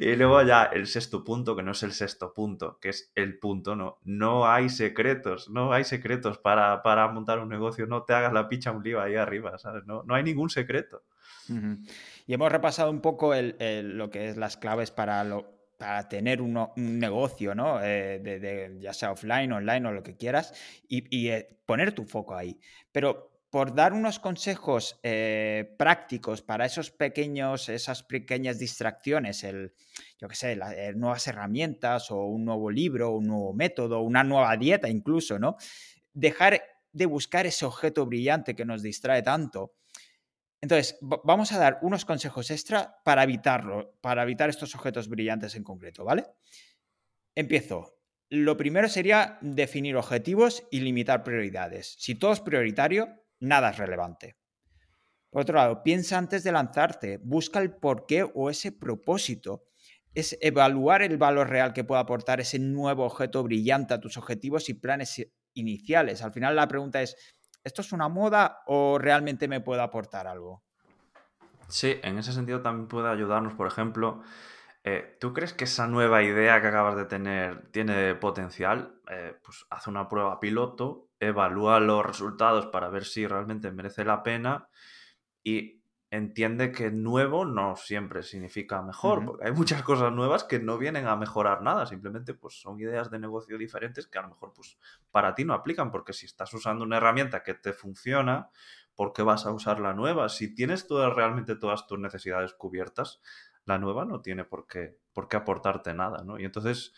[0.00, 3.38] y luego ya el sexto punto, que no es el sexto punto, que es el
[3.38, 3.98] punto, no.
[4.04, 8.72] No hay secretos, no hay secretos para, montar un negocio, no te hagas la picha
[8.72, 9.84] un lío ahí arriba, ¿sabes?
[9.86, 11.02] No, no hay ningún secreto.
[12.26, 15.24] Y hemos repasado un poco lo que es las claves para,
[15.78, 17.82] para tener un negocio, ¿no?
[17.82, 20.54] Eh, de, ya sea offline, online o lo que quieras,
[20.88, 22.58] y, eh, poner tu foco ahí.
[22.92, 29.72] Pero por dar unos consejos eh, prácticos para esos pequeños, esas pequeñas distracciones, el,
[30.18, 34.24] yo qué sé, las eh, nuevas herramientas o un nuevo libro, un nuevo método, una
[34.24, 35.54] nueva dieta incluso, ¿no?
[36.12, 39.76] Dejar de buscar ese objeto brillante que nos distrae tanto.
[40.60, 45.62] Entonces, vamos a dar unos consejos extra para evitarlo, para evitar estos objetos brillantes en
[45.62, 46.26] concreto, ¿vale?
[47.36, 48.00] Empiezo.
[48.30, 51.94] Lo primero sería definir objetivos y limitar prioridades.
[52.00, 54.36] Si todo es prioritario, nada es relevante.
[55.30, 59.64] Por otro lado, piensa antes de lanzarte, busca el porqué o ese propósito.
[60.14, 64.68] Es evaluar el valor real que puede aportar ese nuevo objeto brillante a tus objetivos
[64.68, 66.22] y planes iniciales.
[66.22, 67.16] Al final la pregunta es,
[67.64, 70.62] ¿esto es una moda o realmente me puede aportar algo?
[71.68, 74.22] Sí, en ese sentido también puede ayudarnos, por ejemplo,
[74.84, 79.00] eh, ¿tú crees que esa nueva idea que acabas de tener tiene potencial?
[79.10, 84.22] Eh, pues haz una prueba piloto, evalúa los resultados para ver si realmente merece la
[84.22, 84.68] pena
[85.42, 90.78] y entiende que nuevo no siempre significa mejor, porque hay muchas cosas nuevas que no
[90.78, 94.52] vienen a mejorar nada, simplemente pues son ideas de negocio diferentes que a lo mejor
[94.54, 94.78] pues
[95.10, 98.48] para ti no aplican, porque si estás usando una herramienta que te funciona,
[98.94, 100.28] ¿por qué vas a usar la nueva?
[100.28, 103.20] Si tienes todas, realmente todas tus necesidades cubiertas,
[103.64, 106.38] la nueva no tiene por qué, por qué aportarte nada, ¿no?
[106.38, 106.92] Y entonces,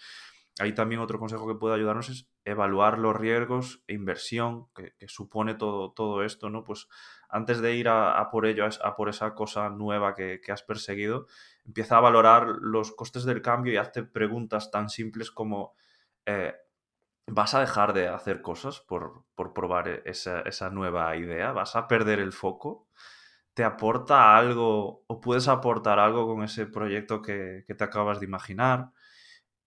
[0.58, 5.54] ahí también otro consejo que puede ayudarnos es evaluar los riesgos e inversión que, supone
[5.54, 6.64] todo, todo esto, ¿no?
[6.64, 6.88] Pues
[7.28, 11.26] antes de ir a, por ello, a, por esa cosa nueva que, has perseguido,
[11.64, 15.74] empieza a valorar los costes del cambio y hazte preguntas tan simples como
[16.24, 16.54] eh,
[17.26, 21.52] ¿vas a dejar de hacer cosas por, probar esa, esa, nueva idea?
[21.52, 22.86] ¿Vas a perder el foco?
[23.56, 28.90] te aporta algo o puedes aportar algo con ese proyecto que, te acabas de imaginar.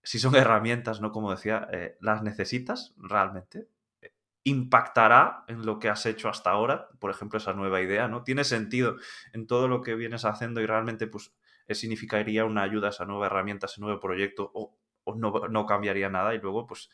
[0.04, 1.12] Si son herramientas, ¿no?
[1.12, 3.68] Como decía, eh, ¿las necesitas realmente?
[4.44, 6.88] ¿Impactará en lo que has hecho hasta ahora?
[7.00, 8.24] Por ejemplo, esa nueva idea, ¿no?
[8.24, 8.96] ¿Tiene sentido
[9.34, 11.34] en todo lo que vienes haciendo y realmente pues,
[11.68, 14.78] eh, significaría una ayuda a esa nueva herramienta, a ese nuevo proyecto o,
[15.16, 16.34] no, cambiaría nada?
[16.34, 16.90] Y luego, pues,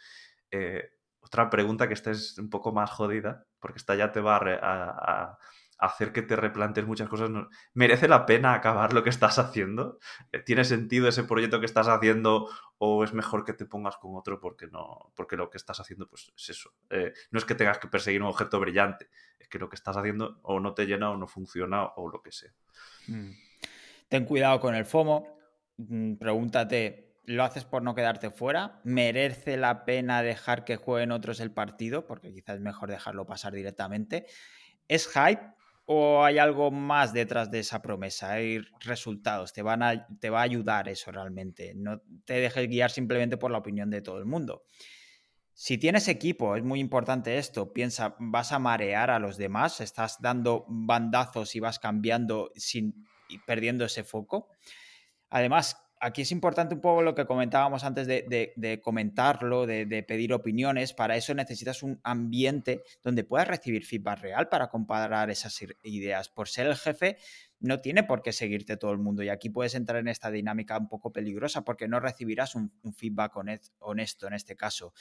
[0.52, 4.38] eh, otra pregunta que esta es un poco más jodida, porque esta ya te va
[4.38, 5.38] a
[5.78, 7.30] hacer que te replantes muchas cosas.
[7.74, 10.00] ¿Merece la pena acabar lo que estás haciendo?
[10.32, 14.16] Eh, ¿Tiene sentido ese proyecto que estás haciendo o es mejor que te pongas con
[14.16, 16.72] otro porque no porque lo que estás haciendo pues es eso?
[16.90, 19.10] Eh, no es que tengas que perseguir un objeto brillante,
[19.40, 22.22] es que lo que estás haciendo o no te llena o no funciona o lo
[22.22, 22.52] que sea.
[23.08, 23.32] Mm.
[24.08, 25.36] Ten cuidado con el FOMO.
[25.78, 28.80] Mm, pregúntate, ¿lo haces por no quedarte fuera?
[28.84, 32.06] ¿Merece la pena dejar que jueguen otros el partido?
[32.06, 34.28] Porque quizás es mejor dejarlo pasar directamente.
[34.88, 35.42] ¿Es hype?
[35.86, 38.32] ¿O hay algo más detrás de esa promesa?
[38.32, 41.74] Hay resultados, te, van a, te va a ayudar eso realmente.
[41.76, 44.64] No te dejes guiar simplemente por la opinión de todo el mundo.
[45.54, 50.18] Si tienes equipo, es muy importante esto, piensa, vas a marear a los demás, estás
[50.20, 54.50] dando bandazos y vas cambiando sin y perdiendo ese foco.
[55.30, 60.94] Además, aquí es importante un poco lo que comentábamos antes de, comentarlo, de, pedir opiniones.
[60.94, 66.30] Para eso necesitas un ambiente donde puedas recibir feedback real para comparar esas ideas.
[66.30, 67.18] Por ser el jefe,
[67.60, 69.24] no tiene por qué seguirte todo el mundo.
[69.24, 73.34] Y aquí puedes entrar en esta dinámica un poco peligrosa porque no recibirás un feedback
[73.80, 74.94] honesto en este caso.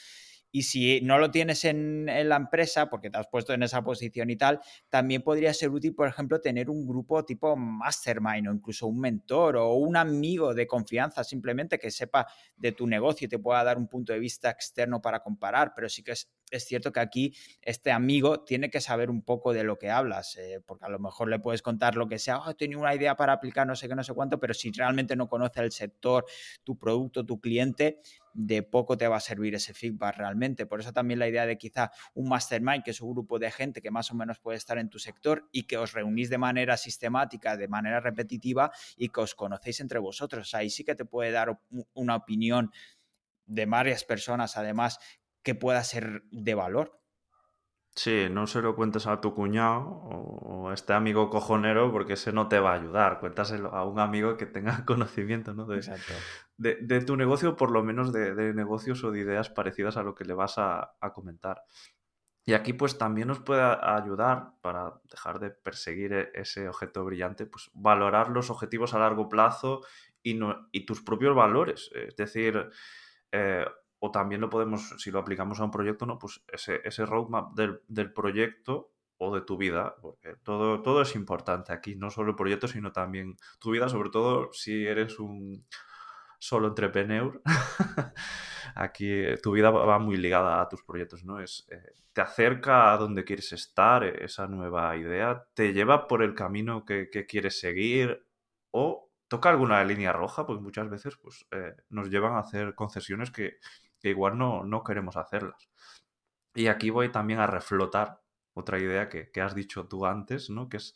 [0.57, 4.31] Y si no lo tienes en, la empresa, porque te has puesto en esa posición
[4.31, 8.87] y tal, también podría ser útil, por ejemplo, tener un grupo tipo mastermind o incluso
[8.87, 13.41] un mentor o un amigo de confianza, simplemente que sepa de tu negocio y te
[13.41, 15.73] pueda dar un punto de vista externo para comparar.
[15.75, 19.65] Pero sí que es, cierto que aquí este amigo tiene que saber un poco de
[19.65, 22.55] lo que hablas, eh, porque a lo mejor le puedes contar lo que sea, oh,
[22.55, 25.29] tengo una idea para aplicar no sé qué, no sé cuánto, pero si realmente no
[25.29, 26.25] conoce el sector,
[26.63, 28.01] tu producto, tu cliente,
[28.35, 30.67] de poco te va a servir ese feedback realmente.
[30.67, 33.81] Por eso también la idea de quizá un mastermind, que es un grupo de gente
[33.81, 36.77] que más o menos puede estar en tu sector y que os reunís de manera
[36.77, 40.53] sistemática, de manera repetitiva y que os conocéis entre vosotros.
[40.55, 41.59] ahí sí que te puede dar
[41.95, 42.71] una opinión
[43.47, 44.99] de varias personas, además,
[45.45, 47.01] que pueda ser de valor.
[47.97, 52.33] Sí, no se lo cuentes a tu cuñado o a este amigo cojonero porque ese
[52.33, 53.21] no te va a ayudar.
[53.21, 55.67] Cuéntaselo a un amigo que tenga conocimiento ¿no?
[55.67, 55.81] de,
[56.57, 60.25] de, tu negocio, por lo menos de, negocios o de ideas parecidas a lo que
[60.25, 61.63] le vas a, comentar.
[62.45, 67.47] Y aquí pues también nos puede ayudar para dejar de perseguir e, ese objeto brillante,
[67.47, 69.83] pues valorar los objetivos a largo plazo
[70.21, 71.91] y, no, y tus propios valores.
[71.95, 72.71] Es decir,
[73.31, 73.65] eh,
[74.05, 76.19] o también lo podemos, si lo aplicamos a un proyecto, ¿no?
[76.19, 81.73] Pues ese, ese roadmap del, proyecto o de tu vida, porque todo, todo es importante
[81.73, 85.65] aquí, no solo el proyecto, sino también tu vida, sobre todo si eres un
[86.39, 87.41] solo entrepreneur,
[88.75, 91.41] aquí eh, tu vida va muy ligada a tus proyectos, ¿no?
[91.41, 96.35] Es, eh, te acerca a donde quieres estar, esa nueva idea, te lleva por el
[96.35, 98.23] camino que, quieres seguir
[98.71, 101.47] o toca alguna línea roja, porque muchas veces pues,
[101.89, 103.59] nos llevan a hacer concesiones que,
[104.11, 105.69] igual no, no queremos hacerlas.
[106.55, 108.21] Y aquí voy también a reflotar
[108.55, 110.69] otra idea que, que, has dicho tú antes, ¿no?
[110.69, 110.95] Que es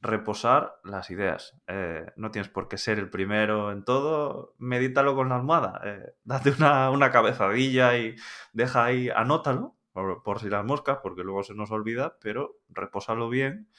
[0.00, 1.54] reposar las ideas.
[1.66, 6.14] Eh, no tienes por qué ser el primero en todo, medítalo con la almohada, eh,
[6.24, 8.16] date una, una, cabezadilla y
[8.52, 13.70] deja ahí, anótalo, por, si las moscas, porque luego se nos olvida, pero repósalo bien.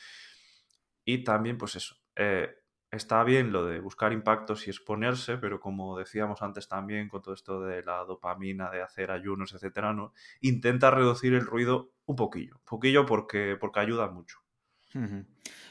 [1.05, 2.55] Y también, pues eso, eh,
[2.91, 7.33] está bien lo de buscar impactos y exponerse, pero como decíamos antes también con todo
[7.33, 10.13] esto de la dopamina, de hacer ayunos, etcétera, ¿no?
[10.41, 14.39] Intenta reducir el ruido un poquillo, poquillo porque, porque ayuda mucho.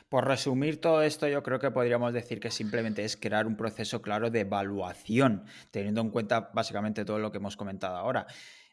[0.09, 4.03] Por resumir todo esto, yo creo que podríamos decir que simplemente es crear un proceso
[4.03, 8.27] claro de evaluación, teniendo en cuenta básicamente todo lo que hemos comentado ahora.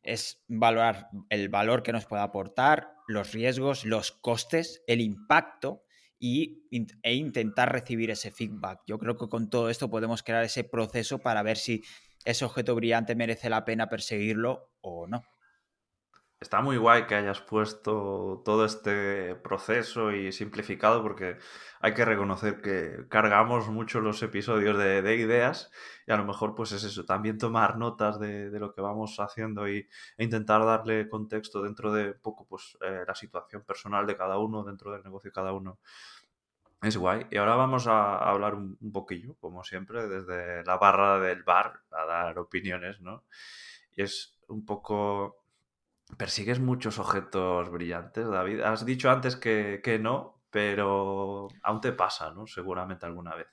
[0.04, 5.86] Es valorar el valor que nos puede aportar, los riesgos, los costes, el impacto
[6.26, 6.70] y,
[7.02, 8.80] e intentar recibir ese feedback.
[8.88, 11.84] Yo creo que con todo esto podemos crear ese proceso para ver si
[12.24, 15.22] ese objeto brillante merece la pena perseguirlo o no
[16.44, 21.38] está muy guay que hayas puesto todo este proceso y simplificado porque
[21.80, 25.72] hay que reconocer que cargamos mucho los episodios de, ideas
[26.06, 29.68] y a lo mejor pues es eso, también tomar notas de, lo que vamos haciendo
[29.70, 29.88] y,
[30.18, 34.64] e intentar darle contexto dentro de poco pues eh, la situación personal de cada uno,
[34.64, 35.80] dentro del negocio de cada uno.
[36.82, 37.26] Es guay.
[37.32, 41.80] Y ahora vamos a hablar un, un poquillo, como siempre, desde la barra del bar
[41.92, 43.24] a dar opiniones, ¿no?
[43.96, 45.43] Y es un poco
[46.18, 48.62] persigues muchos objetos brillantes, David.
[48.62, 52.48] Has dicho antes que, no, pero aún te pasa, ¿no?
[52.48, 53.48] Seguramente alguna vez.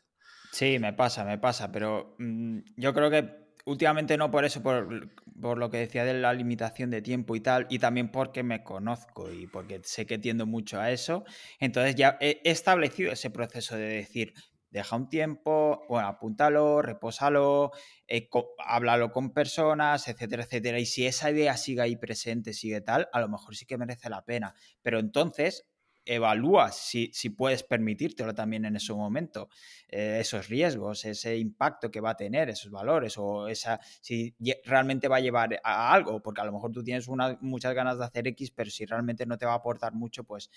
[0.53, 5.59] Sí, me pasa, me pasa, pero mm, yo creo que últimamente no por eso, por,
[5.59, 9.31] lo que decía de la limitación de tiempo y tal, y también porque me conozco
[9.33, 11.25] y porque sé que tiendo mucho a eso.
[11.61, 14.35] Entonces ya he establecido ese proceso de decir,
[14.71, 17.73] deja un tiempo, bueno, apúntalo, repósalo,
[18.07, 20.79] eh, háblalo con personas, etcétera, etcétera.
[20.79, 24.09] Y si esa idea sigue ahí presente, sigue tal, a lo mejor sí que merece
[24.09, 24.55] la pena.
[24.83, 25.67] Pero entonces
[26.05, 29.49] evalúa si, si puedes permitírtelo también en ese momento,
[29.89, 35.09] eh, esos riesgos, ese impacto que va a tener, esos valores, o esa, si realmente
[35.09, 37.09] va a llevar a algo, porque a lo mejor tú tienes
[37.41, 40.51] muchas ganas de hacer X, pero si realmente no te va a aportar mucho, pues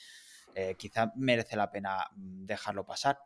[0.55, 3.19] eh, quizá merece la pena mm, dejarlo pasar.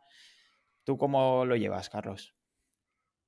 [0.88, 2.34] ¿Tú cómo lo llevas, Carlos?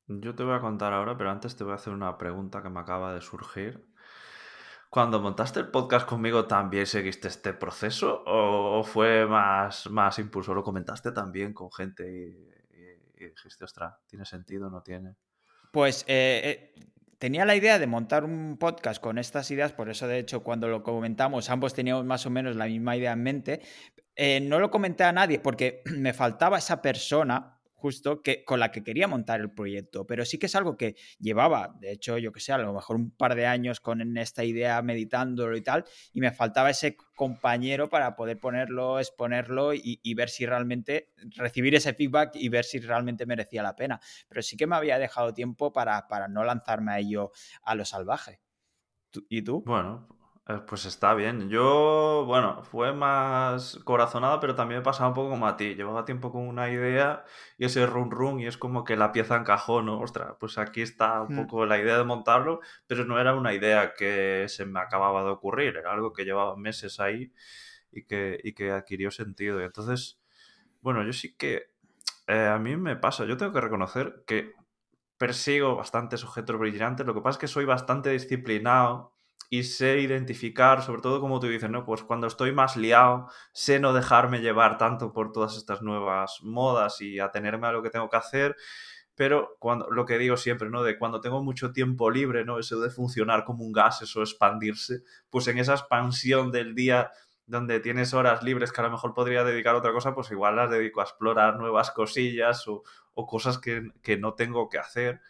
[0.06, 2.70] Yo te voy a contar ahora, pero antes te voy a hacer una pregunta que
[2.70, 3.86] me acaba de surgir.
[4.88, 8.22] Cuando montaste el podcast conmigo, ¿también seguiste este proceso?
[8.24, 10.54] ¿O fue más, más impulso?
[10.54, 15.16] ¿Lo comentaste también con gente y, dijiste, ostras, ¿tiene sentido o no tiene?
[15.70, 16.84] Pues eh, eh,
[17.18, 20.66] tenía la idea de montar un podcast con estas ideas, por eso de hecho cuando
[20.68, 23.60] lo comentamos ambos teníamos más o menos la misma idea en mente.
[24.16, 28.70] Eh, no lo comenté a nadie porque me faltaba esa persona justo que, con la
[28.70, 32.30] que quería montar el proyecto, pero sí que es algo que llevaba, de hecho, yo
[32.30, 35.84] que sé, a lo mejor un par de años con esta idea meditándolo y tal,
[36.12, 41.94] y me faltaba ese compañero para poder ponerlo, exponerlo y, ver si realmente, recibir ese
[41.94, 43.98] feedback y ver si realmente merecía la pena.
[44.28, 47.32] Pero sí que me había dejado tiempo para, para no lanzarme a ello
[47.62, 48.40] a lo salvaje.
[49.28, 49.62] ¿Y tú?
[49.64, 50.06] Bueno,
[50.48, 51.48] eh, pues está bien.
[51.48, 55.74] Yo, bueno, fue más corazonada, pero también me pasaba un poco como a ti.
[55.74, 57.24] Llevaba tiempo con una idea
[57.58, 60.00] y ese run run y es como que la pieza encajó, ¿no?
[60.00, 61.46] Ostras, pues aquí está un mm.
[61.46, 65.30] poco la idea de montarlo, pero no era una idea que se me acababa de
[65.30, 67.32] ocurrir, era algo que llevaba meses ahí
[67.92, 69.60] y que, y que adquirió sentido.
[69.60, 70.20] Y entonces,
[70.80, 71.70] bueno, yo sí que
[72.26, 74.54] eh, a mí me pasa, yo tengo que reconocer que
[75.18, 79.14] persigo bastantes objetos brillantes, lo que pasa es que soy bastante disciplinado
[79.52, 81.84] y sé identificar, sobre todo como tú dices, ¿no?
[81.84, 87.00] Pues cuando estoy más liado, sé no dejarme llevar tanto por todas estas nuevas modas
[87.00, 88.56] y atenerme a lo que tengo que hacer,
[89.16, 90.84] pero cuando, lo que digo siempre, ¿no?
[90.84, 92.60] De cuando tengo mucho tiempo libre, ¿no?
[92.60, 97.10] Eso de funcionar como un gas, eso expandirse, pues en esa expansión del día
[97.46, 100.54] donde tienes horas libres que a lo mejor podría dedicar a otra cosa, pues igual
[100.54, 102.84] las dedico a explorar nuevas cosillas o,
[103.14, 105.20] o cosas que, que no tengo que hacer.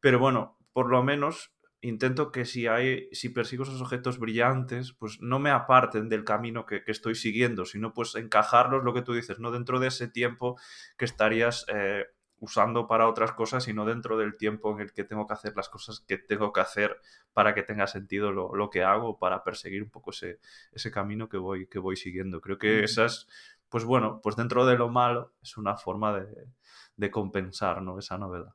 [0.00, 1.52] Pero bueno, por lo menos
[1.82, 6.66] intento que si hay, si persigo esos objetos brillantes, pues no me aparten del camino
[6.66, 10.58] que, estoy siguiendo, sino pues encajarlos, lo que tú dices, no dentro de ese tiempo
[10.98, 12.06] que estarías eh,
[12.38, 15.68] usando para otras cosas, sino dentro del tiempo en el que tengo que hacer las
[15.68, 17.00] cosas que tengo que hacer
[17.32, 20.38] para que tenga sentido lo, que hago, para perseguir un poco ese,
[20.72, 22.40] ese camino que voy, que voy siguiendo.
[22.40, 23.28] Creo que esas,
[23.68, 26.48] pues bueno, pues dentro de lo malo es una forma de,
[26.96, 27.98] de compensar ¿no?
[27.98, 28.54] esa novedad.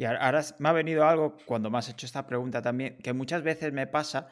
[0.00, 3.42] Y ahora me ha venido algo cuando me has hecho esta pregunta también, que muchas
[3.42, 4.28] veces me pasa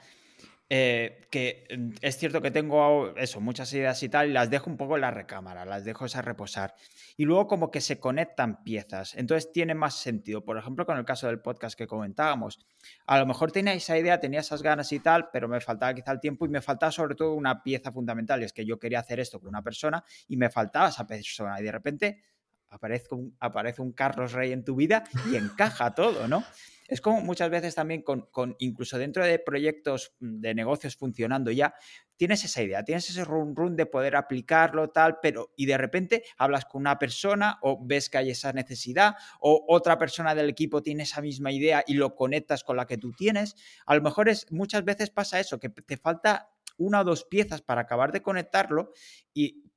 [0.71, 4.71] eh, que mm, es cierto que tengo eso, muchas ideas y tal, y las dejo
[4.71, 6.75] un poco en la recámara, las dejo a reposar.
[7.19, 10.43] Y luego como que se conectan piezas, entonces tiene más sentido.
[10.43, 12.61] Por ejemplo, con el caso del podcast que comentábamos,
[13.07, 16.13] a lo mejor tenía esa idea, tenía esas ganas y tal, pero me faltaba quizá
[16.13, 19.01] el tiempo y me faltaba sobre todo una pieza fundamental, y es que yo quería
[19.01, 22.23] hacer esto con una persona y me faltaba esa persona, y de repente
[22.71, 26.45] aparece un, aparece un Carlos Rey en tu vida y encaja todo, ¿no?
[26.89, 31.75] Es como muchas veces también con, incluso dentro de proyectos mm, de negocios funcionando ya,
[32.17, 36.25] tienes esa idea, tienes ese run run de poder aplicarlo, tal, pero y de repente
[36.39, 40.83] hablas con una persona o ves que hay esa necesidad o otra persona del equipo
[40.83, 43.55] tiene esa misma idea y lo conectas con la que tú tienes.
[43.85, 47.61] A lo mejor es, muchas veces pasa eso, que te falta una o dos piezas
[47.61, 48.93] para acabar de conectarlo
[49.35, 49.68] y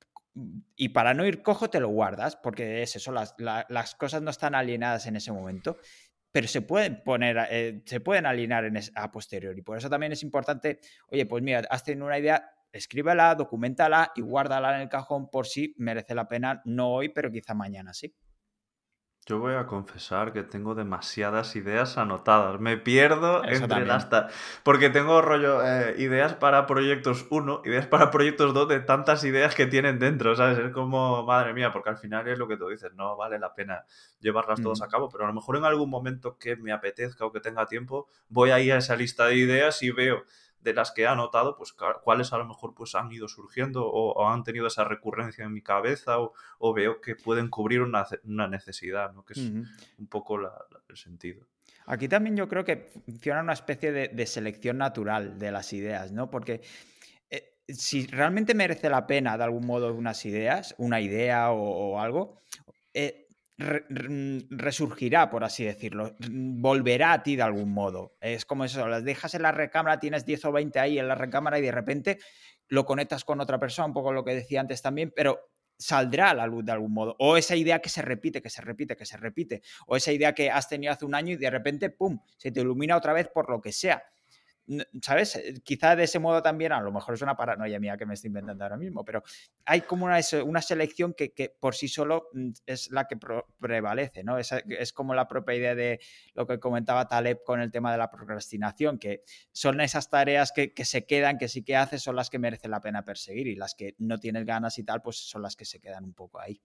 [0.76, 4.30] y para no ir cojo te lo guardas, porque es eso, las, las, cosas no
[4.30, 5.78] están alienadas en ese momento
[6.32, 9.60] pero se pueden poner, eh, se pueden alinear en a posteriori.
[9.60, 14.22] Por eso también es importante, oye, pues mira, has tenido una idea, escríbela, documentala y
[14.22, 18.14] guárdala en el cajón por si merece la pena, no hoy, pero quizá mañana sí.
[19.24, 22.58] Yo voy a confesar que tengo demasiadas ideas anotadas.
[22.58, 24.08] Me pierdo entre las...
[24.64, 29.54] Porque tengo rollo eh, ideas para proyectos 1, ideas para proyectos 2 de tantas ideas
[29.54, 30.58] que tienen dentro, ¿sabes?
[30.58, 33.54] Es como, madre mía, porque al final es lo que tú dices, no vale la
[33.54, 33.84] pena
[34.18, 37.30] llevarlas todas a cabo, pero a lo mejor en algún momento que me apetezca o
[37.30, 40.24] que tenga tiempo, voy a ir a esa lista de ideas y veo
[40.62, 44.28] de las que he anotado, pues cuáles a lo mejor pues han ido surgiendo o,
[44.28, 48.06] han tenido esa recurrencia en mi cabeza o, veo que pueden cubrir una,
[48.48, 49.24] necesidad, ¿no?
[49.24, 51.46] que es un poco el sentido.
[51.86, 56.30] Aquí también yo creo que funciona una especie de, selección natural de las ideas, ¿no?
[56.30, 56.60] Porque
[57.28, 62.40] eh, si realmente merece la pena de algún modo unas ideas, una idea o, algo,
[62.94, 63.21] eh,
[63.58, 68.16] resurgirá, por así decirlo, volverá a ti de algún modo.
[68.20, 71.14] Es como eso, las dejas en la recámara, tienes 10 o 20 ahí en la
[71.14, 72.18] recámara y de repente
[72.68, 76.34] lo conectas con otra persona, un poco lo que decía antes también, pero saldrá a
[76.34, 77.16] la luz de algún modo.
[77.18, 79.62] O esa idea que se repite, que se repite, que se repite.
[79.86, 82.60] O esa idea que has tenido hace un año y de repente, ¡pum!, se te
[82.60, 84.02] ilumina otra vez por lo que sea.
[85.00, 85.36] ¿Sabes?
[85.36, 88.14] Eh, quizá de ese modo también, a lo mejor es una paranoia mía que me
[88.14, 89.22] estoy inventando ahora mismo, pero
[89.64, 93.16] hay como una, una selección que, por sí solo mm, es la que
[93.58, 94.38] prevalece, ¿no?
[94.38, 96.00] Es, es, como la propia idea de
[96.34, 100.72] lo que comentaba Taleb con el tema de la procrastinación, que son esas tareas que,
[100.72, 103.56] que se quedan, que sí que haces, son las que merecen la pena perseguir y
[103.56, 106.40] las que no tienes ganas y tal, pues son las que se quedan un poco
[106.40, 106.60] ahí.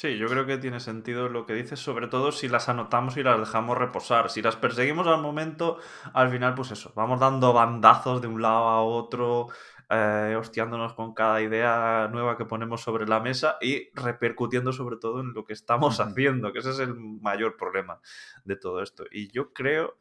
[0.00, 3.24] Sí, yo creo que tiene sentido lo que dices, sobre todo si las anotamos y
[3.24, 4.30] las dejamos reposar.
[4.30, 5.78] Si las perseguimos al momento,
[6.14, 9.48] al final, pues eso, vamos dando bandazos de un lado a otro,
[9.90, 15.18] eh, hostiándonos con cada idea nueva que ponemos sobre la mesa y repercutiendo sobre todo
[15.18, 18.00] en lo que estamos haciendo, que ese es el mayor problema
[18.44, 19.02] de todo esto.
[19.10, 19.96] Y yo creo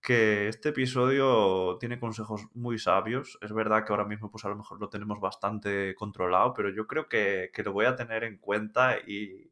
[0.00, 3.38] que este episodio tiene consejos muy sabios.
[3.42, 6.86] Es verdad que ahora mismo pues a lo mejor lo tenemos bastante controlado, pero yo
[6.86, 9.50] creo que, lo voy a tener en cuenta y,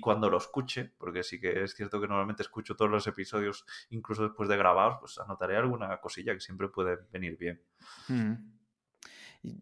[0.00, 4.24] cuando lo escuche, porque sí que es cierto que normalmente escucho todos los episodios incluso
[4.24, 7.62] después de grabados, pues anotaré alguna cosilla que siempre puede venir bien.
[8.08, 8.56] Mm.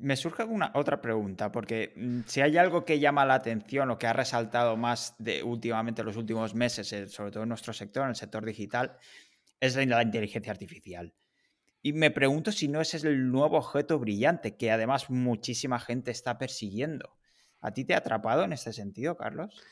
[0.00, 3.98] Me surge alguna otra pregunta, porque mm, si hay algo que llama la atención o
[3.98, 8.04] que ha resaltado más de últimamente los últimos meses, eh, sobre todo en nuestro sector,
[8.04, 8.96] en el sector digital,
[9.60, 11.14] es la inteligencia artificial.
[11.82, 16.10] Y me pregunto si no ese es el nuevo objeto brillante que además muchísima gente
[16.10, 17.18] está persiguiendo.
[17.60, 19.62] ¿A ti te ha atrapado en este sentido, Carlos?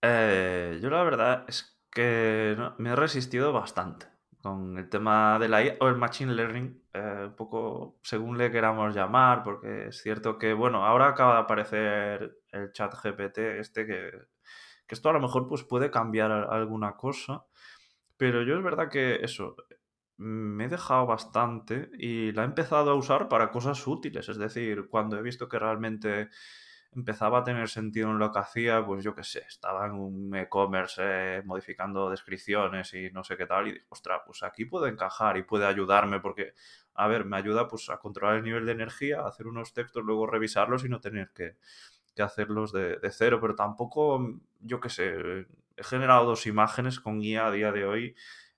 [0.00, 4.06] Eh, yo la verdad es que me he resistido bastante
[4.42, 8.94] con el tema de la o el Machine Learning, eh, un poco según le queramos
[8.94, 14.10] llamar, porque es cierto que, bueno, ahora acaba de aparecer el chat GPT este que,
[14.86, 17.44] que esto a lo mejor pues puede cambiar alguna cosa,
[18.18, 19.56] pero yo es verdad que eso,
[20.18, 24.28] me he dejado bastante y la he empezado a usar para cosas útiles.
[24.28, 26.28] Es decir, cuando he visto que realmente
[26.92, 30.34] empezaba a tener sentido en lo que hacía, pues yo qué sé, estaba en un
[30.34, 34.90] e-commerce eh, modificando descripciones y no sé qué tal, y dije, ostras, pues aquí puede
[34.90, 36.54] encajar y puede ayudarme porque,
[36.94, 40.26] a ver, me ayuda pues a controlar el nivel de energía, hacer unos textos, luego
[40.26, 41.56] revisarlos y no tener que,
[42.22, 45.46] hacerlos de, de, cero, pero tampoco, yo qué sé,
[45.78, 48.16] he generado dos imágenes con guía a día de hoy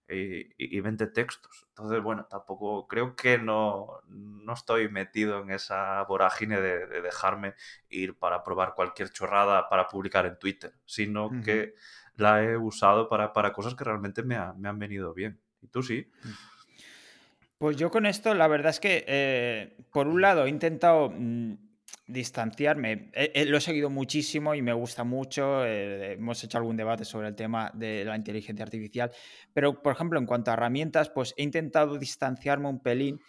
[0.09, 1.67] y, 20 textos.
[1.69, 7.55] Entonces, bueno, tampoco creo que no, no estoy metido en esa vorágine de, dejarme
[7.89, 11.75] ir para probar cualquier chorrada para publicar en Twitter, sino que
[12.17, 15.41] la he usado para, cosas que realmente me, han venido bien.
[15.61, 16.11] ¿Y tú sí?
[16.25, 16.29] Mm.
[17.59, 21.11] Pues yo con esto, la verdad es que, eh, por un lado, he intentado...
[21.15, 21.70] Mm,
[22.11, 23.11] distanciarme.
[23.47, 25.65] lo he seguido muchísimo y me gusta mucho.
[25.65, 29.11] Eh, hemos hecho algún debate sobre el tema de la inteligencia artificial.
[29.53, 33.21] Pero, por ejemplo, en cuanto a herramientas, pues he intentado distanciarme un pelín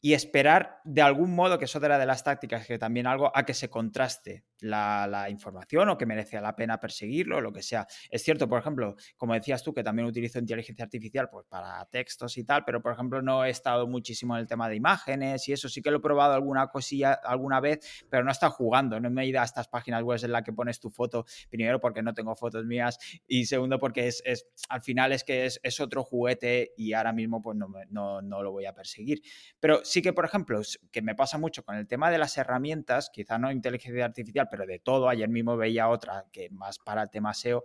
[0.00, 3.44] y esperar de algún modo, que eso era de las tácticas, que también algo a
[3.44, 7.86] que se contraste la, información o que merece la pena perseguirlo, lo que sea.
[8.10, 12.36] Es cierto, por ejemplo, como decías tú, que también utilizo inteligencia artificial pues, para textos
[12.38, 15.52] y tal, pero por ejemplo no he estado muchísimo en el tema de imágenes y
[15.52, 19.00] eso sí que lo he probado alguna cosilla alguna vez, pero no he estado jugando,
[19.00, 21.80] no me he ido a estas páginas web en las que pones tu foto, primero
[21.80, 24.22] porque no tengo fotos mías y segundo porque es,
[24.68, 28.50] al final es que es, otro juguete y ahora mismo pues no, no, no lo
[28.50, 29.20] voy a perseguir.
[29.60, 33.10] Pero sí que, por ejemplo, que me pasa mucho con el tema de las herramientas,
[33.12, 35.08] quizá no inteligencia artificial, pero de todo.
[35.08, 37.64] Ayer mismo veía otra que más para el tema SEO.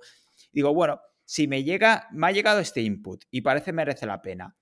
[0.51, 4.55] Digo, bueno, si me llega, me ha llegado este input y parece merece la pena.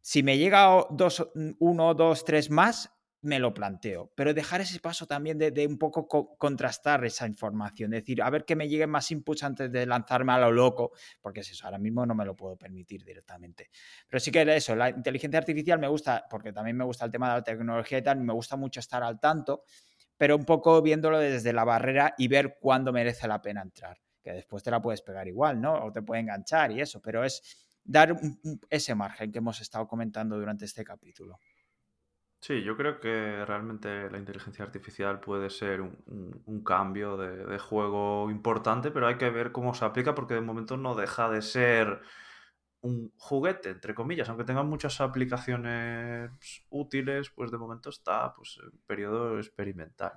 [0.00, 1.26] Si me llega dos,
[1.58, 2.94] uno, dos, tres más,
[3.24, 4.12] me lo planteo.
[4.14, 6.06] Pero dejar ese paso también de, un poco
[6.36, 10.38] contrastar esa información, decir, a ver que me lleguen más inputs antes de lanzarme a
[10.38, 13.70] lo loco, porque es eso, ahora mismo no me lo puedo permitir directamente.
[14.08, 17.28] Pero sí que eso, la inteligencia artificial me gusta, porque también me gusta el tema
[17.30, 19.64] de la tecnología y tal, me gusta mucho estar al tanto
[20.24, 24.00] pero un poco viéndolo desde la barrera y ver cuándo merece la pena entrar.
[24.22, 25.84] Que después te la puedes pegar igual, ¿no?
[25.84, 27.42] O te puede enganchar y eso, pero es
[27.84, 28.16] dar
[28.70, 31.40] ese margen que hemos estado comentando durante este capítulo.
[32.40, 38.90] Sí, yo creo que realmente la inteligencia artificial puede ser un, cambio de, juego importante,
[38.90, 42.00] pero hay que ver cómo se aplica porque de momento no deja de ser
[42.84, 46.30] un juguete, entre comillas, aunque tenga muchas aplicaciones
[46.68, 50.12] útiles, pues de momento está pues, en periodo experimental.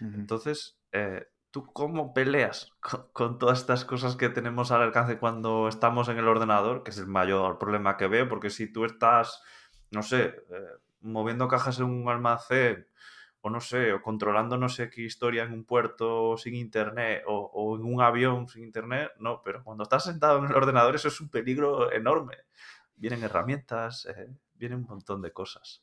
[0.00, 2.72] Entonces, eh, ¿tú cómo peleas
[3.12, 6.84] con, todas estas cosas que tenemos al alcance cuando estamos en el ordenador?
[6.84, 9.42] Que es el mayor problema que veo, porque si tú estás,
[9.90, 10.34] no sé, eh,
[11.02, 12.86] moviendo cajas en un almacén
[13.42, 17.76] o no sé, o controlando no sé qué historia en un puerto sin internet o,
[17.76, 21.20] en un avión sin internet, no, pero cuando estás sentado en el ordenador eso es
[21.20, 22.36] un peligro enorme.
[22.96, 25.82] Vienen herramientas, eh, vienen un montón de cosas.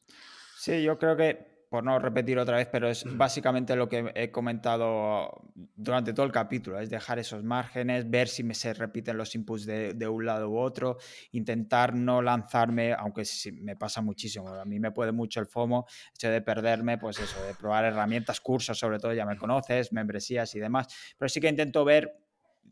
[0.55, 4.31] Sí, yo creo que por no repetir otra vez, pero es básicamente lo que he
[4.31, 5.41] comentado
[5.75, 9.65] durante todo el capítulo, es dejar esos márgenes, ver si me se repiten los inputs
[9.65, 10.97] de, un lado u otro,
[11.31, 15.85] intentar no lanzarme, aunque sí, me pasa muchísimo, a mí me puede mucho el FOMO,
[16.13, 20.53] hecho de perderme, pues eso, de probar herramientas, cursos, sobre todo ya me conoces, membresías
[20.55, 20.87] y demás,
[21.17, 22.26] pero sí que intento ver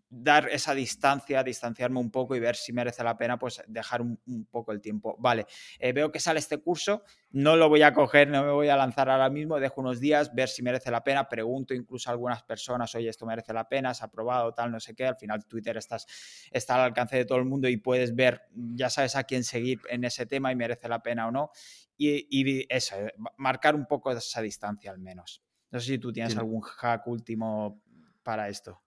[0.10, 4.18] dar esa distancia, distanciarme un poco y ver si merece la pena, pues dejar un,
[4.50, 5.16] poco el tiempo.
[5.20, 5.46] Vale,
[5.80, 8.78] eh, veo que sale este curso, no lo voy a coger, no me voy a
[8.78, 12.44] lanzar ahora mismo, dejo unos días, ver si merece la pena, pregunto incluso a algunas
[12.44, 15.46] personas, oye, esto merece la pena, se ha probado, tal, no sé qué, al final
[15.46, 16.08] Twitter estás,
[16.52, 19.82] está al alcance de todo el mundo y puedes ver, ya sabes a quién seguir
[19.90, 21.52] en ese tema y merece la pena o no.
[21.98, 25.42] Y, y eso, eh, marcar un poco esa distancia al menos.
[25.72, 27.82] No sé si tú tienes algún hack último
[28.24, 28.85] para esto.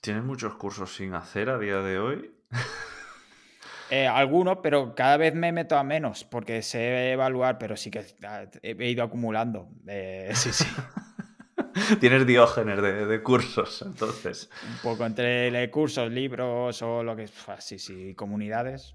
[0.00, 2.34] ¿Tienes muchos cursos sin hacer a día de hoy?
[3.90, 8.04] Eh, algunos, pero cada vez me meto a menos porque sé evaluar, pero sí que
[8.22, 9.70] ah, he ido acumulando.
[9.86, 10.66] Eh, sí, sí.
[12.00, 14.50] Tienes diógenes de, cursos, entonces.
[14.66, 17.32] Un poco entre cursos, libros o lo que es.
[17.60, 18.94] Sí, sí, comunidades.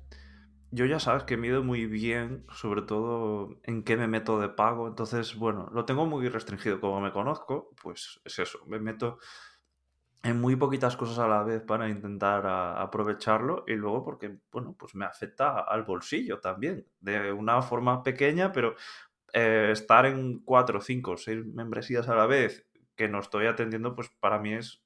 [0.72, 4.88] Yo ya sabes que mido muy bien, sobre todo en qué me meto de pago.
[4.88, 6.80] Entonces, bueno, lo tengo muy restringido.
[6.80, 8.60] Como me conozco, pues es eso.
[8.66, 9.20] Me meto
[10.24, 14.96] en muy poquitas cosas a la vez para intentar aprovecharlo y luego porque, bueno, pues
[14.96, 18.76] me afecta al bolsillo también, de una forma pequeña, pero
[19.34, 22.66] eh, estar en cuatro, cinco, seis membresías a la vez
[22.96, 24.82] que no estoy atendiendo, pues para mí es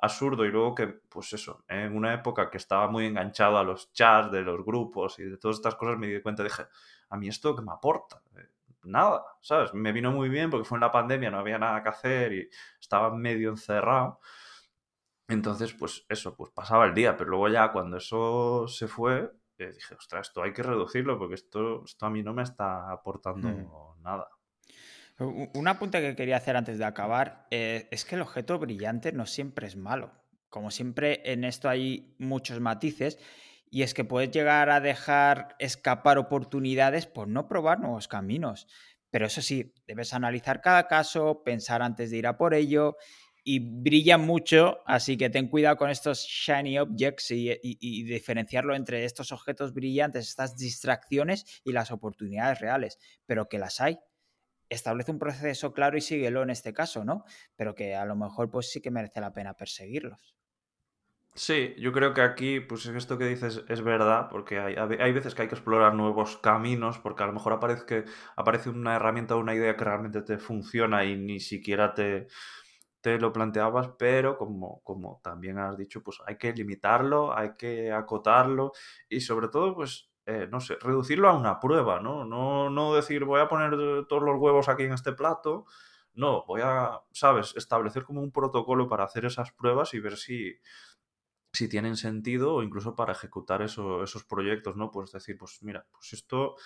[0.00, 3.92] absurdo y luego que, pues eso, en una época que estaba muy enganchado a los
[3.92, 6.64] chats de los grupos y de todas estas cosas, me di cuenta, dije,
[7.08, 8.48] a mí esto que me aporta, eh,
[8.82, 9.72] nada, ¿sabes?
[9.74, 12.50] Me vino muy bien porque fue en la pandemia, no había nada que hacer y
[12.80, 14.18] estaba medio encerrado
[15.28, 19.72] entonces, pues eso, pues pasaba el día, pero luego ya cuando eso se fue, eh,
[19.72, 23.48] dije, ostras, esto hay que reducirlo porque esto, esto a mí no me está aportando
[23.48, 24.02] mm.
[24.02, 24.28] nada.
[25.18, 29.26] Un apunte que quería hacer antes de acabar eh, es que el objeto brillante no
[29.26, 30.12] siempre es malo.
[30.48, 33.18] Como siempre, en esto hay muchos matices
[33.70, 38.66] y es que puedes llegar a dejar escapar oportunidades por no probar nuevos caminos.
[39.10, 42.96] Pero eso sí, debes analizar cada caso, pensar antes de ir a por ello
[43.44, 49.32] y brillan mucho, así que ten cuidado con estos shiny objects y, diferenciarlo entre estos
[49.32, 53.98] objetos brillantes, estas distracciones y las oportunidades reales, pero que las hay.
[54.68, 57.24] Establece un proceso claro y síguelo en este caso, ¿no?
[57.56, 60.34] Pero que a lo mejor pues sí que merece la pena perseguirlos.
[61.34, 65.34] Sí, yo creo que aquí, pues esto que dices es verdad, porque hay, hay veces
[65.34, 68.04] que hay que explorar nuevos caminos, porque a lo mejor aparece,
[68.36, 72.28] aparece una herramienta o una idea que realmente te funciona y ni siquiera te,
[73.02, 77.92] te lo planteabas, pero como, como también has dicho, pues hay que limitarlo, hay que
[77.92, 78.72] acotarlo
[79.08, 82.24] y sobre todo, pues, eh, no sé, reducirlo a una prueba, ¿no?
[82.24, 82.70] ¿no?
[82.70, 85.66] No decir voy a poner todos los huevos aquí en este plato,
[86.14, 90.56] no, voy a, ¿sabes?, establecer como un protocolo para hacer esas pruebas y ver si
[91.52, 94.90] si tienen sentido o incluso para ejecutar esos proyectos, ¿no?
[94.90, 96.56] Pues decir, pues mira, pues esto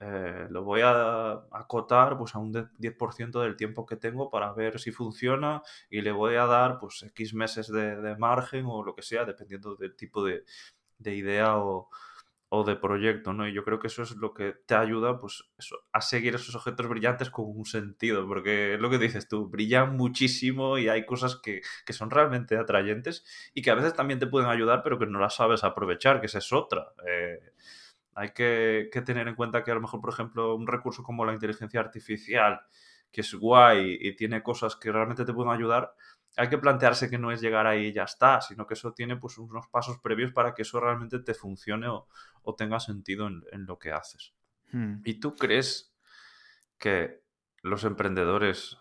[0.00, 4.80] eh, lo voy a acotar pues a un 10% del tiempo que tengo para ver
[4.80, 9.02] si funciona y le voy a dar pues X meses de, margen o lo que
[9.02, 10.44] sea, dependiendo del tipo de,
[10.98, 11.88] de idea o,
[12.56, 13.48] o de proyecto, ¿no?
[13.48, 16.54] Y yo creo que eso es lo que te ayuda, pues, eso, a seguir esos
[16.54, 21.04] objetos brillantes con un sentido, porque es lo que dices tú, brillan muchísimo y hay
[21.04, 23.24] cosas que, son realmente atrayentes
[23.54, 26.26] y que a veces también te pueden ayudar, pero que no las sabes aprovechar, que
[26.26, 26.92] esa es otra.
[27.08, 27.40] Eh,
[28.14, 31.24] hay que, que, tener en cuenta que a lo mejor, por ejemplo, un recurso como
[31.24, 32.60] la inteligencia artificial,
[33.10, 35.94] que es guay y tiene cosas que realmente te pueden ayudar,
[36.36, 39.16] hay que plantearse que no es llegar ahí y ya está, sino que eso tiene
[39.16, 42.08] pues unos pasos previos para que eso realmente te funcione o,
[42.56, 44.34] tenga sentido en, lo que haces.
[44.72, 44.96] Hmm.
[45.04, 45.94] ¿Y tú crees
[46.78, 47.22] que
[47.62, 48.78] los emprendedores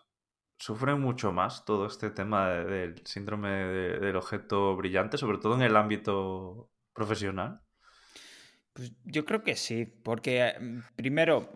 [0.58, 5.76] sufren mucho más todo este tema del síndrome del objeto brillante, sobre todo en el
[5.76, 7.62] ámbito profesional?
[8.74, 11.50] Pues yo creo que sí, porque mm, primero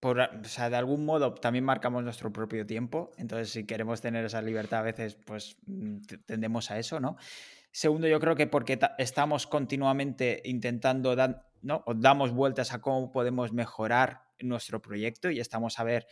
[0.00, 4.24] por, o sea, de algún modo también marcamos nuestro propio tiempo, entonces si queremos tener
[4.24, 7.16] esa libertad a veces, pues mm, tendemos a eso, ¿no?
[7.70, 11.84] Segundo, yo creo que porque estamos continuamente intentando dar, ¿no?
[11.86, 16.06] O damos vueltas a cómo podemos mejorar nuestro proyecto y estamos a ver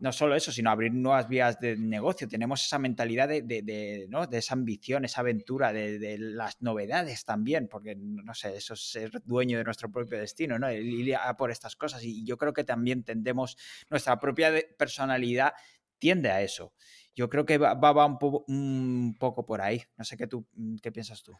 [0.00, 2.26] no solo eso, sino abrir nuevas vías de negocio.
[2.26, 4.26] Tenemos esa mentalidad de, de, ¿no?
[4.26, 9.22] de esa ambición, esa aventura, de, las novedades también, porque, no sé, eso es ser
[9.24, 10.68] dueño de nuestro propio destino, ¿no?
[10.68, 12.02] El ir a por estas cosas.
[12.02, 13.58] Y yo creo que también tendemos,
[13.90, 15.52] nuestra propia personalidad
[15.98, 16.72] tiende a eso.
[17.14, 19.82] Yo creo que va, va un, un, poco por ahí.
[19.98, 20.46] No sé qué, tú,
[20.82, 21.36] qué piensas tú.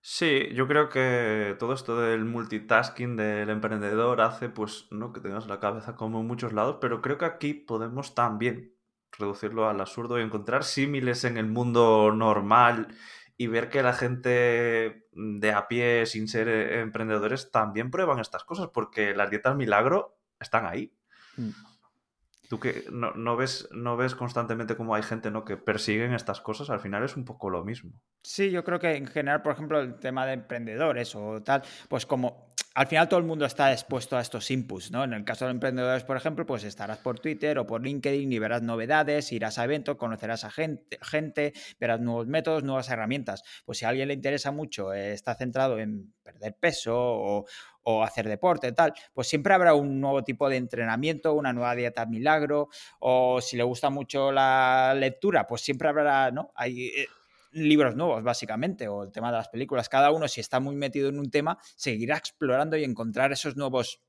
[0.00, 5.46] Sí, yo creo que todo esto del multitasking del emprendedor hace pues no que tengas
[5.46, 8.74] la cabeza como en muchos lados, pero creo que aquí podemos también
[9.18, 12.88] reducirlo al absurdo y encontrar símiles en el mundo normal
[13.36, 18.44] y ver que la gente de a pie sin ser eh, emprendedores también prueban estas
[18.44, 20.92] cosas porque las dietas milagro están ahí.
[21.36, 21.50] Mm.
[22.48, 25.44] Tú que no, ves, no ves constantemente cómo hay gente ¿no?
[25.44, 27.92] que persiguen estas cosas, al final es un poco lo mismo.
[28.22, 32.06] Sí, yo creo que en general, por ejemplo, el tema de emprendedores o tal, pues
[32.06, 35.04] como al final todo el mundo está expuesto a estos inputs, ¿no?
[35.04, 38.38] En el caso de emprendedores, por ejemplo, pues estarás por Twitter o por LinkedIn y
[38.38, 43.42] verás novedades, irás a eventos, conocerás a gente, gente verás nuevos métodos, nuevas herramientas.
[43.64, 47.46] Pues si a alguien le interesa mucho, eh, está centrado en perder peso o,
[47.82, 52.04] o hacer deporte, tal, pues siempre habrá un nuevo tipo de entrenamiento, una nueva dieta
[52.06, 52.68] milagro,
[53.00, 56.52] o si le gusta mucho la lectura, pues siempre habrá, ¿no?
[56.54, 57.06] Hay eh,
[57.52, 59.88] libros nuevos, básicamente, o el tema de las películas.
[59.88, 64.02] Cada uno, si está muy metido en un tema, seguirá explorando y encontrar esos nuevos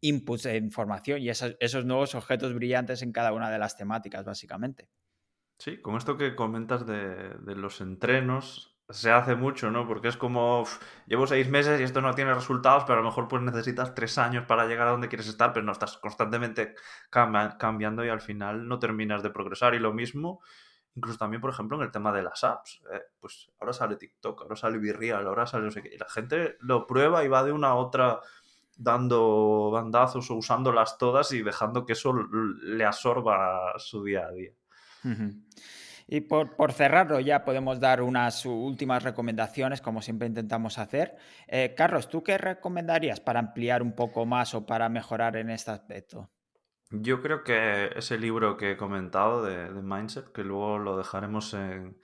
[0.00, 4.88] inputs de información y esos, nuevos objetos brillantes en cada una de las temáticas, básicamente.
[5.58, 9.86] Sí, con esto que comentas de, de los entrenos, se hace mucho, ¿no?
[9.86, 10.64] Porque es como,
[11.06, 14.16] llevo seis meses y esto no tiene resultados, pero a lo mejor pues necesitas tres
[14.18, 16.74] años para llegar a donde quieres estar, pero no estás constantemente
[17.10, 19.74] cambiando y al final no terminas de progresar.
[19.74, 20.40] Y lo mismo,
[20.96, 22.80] incluso también, por ejemplo, en el tema de las apps.
[22.92, 25.94] Eh, pues ahora sale TikTok, ahora sale Virreal, ahora sale no sé qué.
[25.94, 28.20] Y la gente lo prueba y va de una a otra
[28.76, 34.52] dando bandazos o usándolas todas y dejando que eso le absorba su día a día.
[36.08, 41.16] Y por, cerrarlo ya podemos dar unas últimas recomendaciones, como siempre intentamos hacer.
[41.46, 45.70] Eh, Carlos, ¿tú qué recomendarías para ampliar un poco más o para mejorar en este
[45.70, 46.30] aspecto?
[46.90, 51.98] Yo creo que ese libro que he comentado de, Mindset, que luego lo dejaremos en,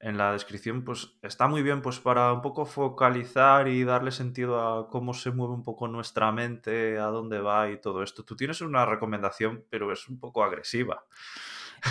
[0.00, 4.60] en, la descripción, pues está muy bien pues para un poco focalizar y darle sentido
[4.62, 8.24] a cómo se mueve un poco nuestra mente, a dónde va y todo esto.
[8.24, 11.04] Tú tienes una recomendación, pero es un poco agresiva.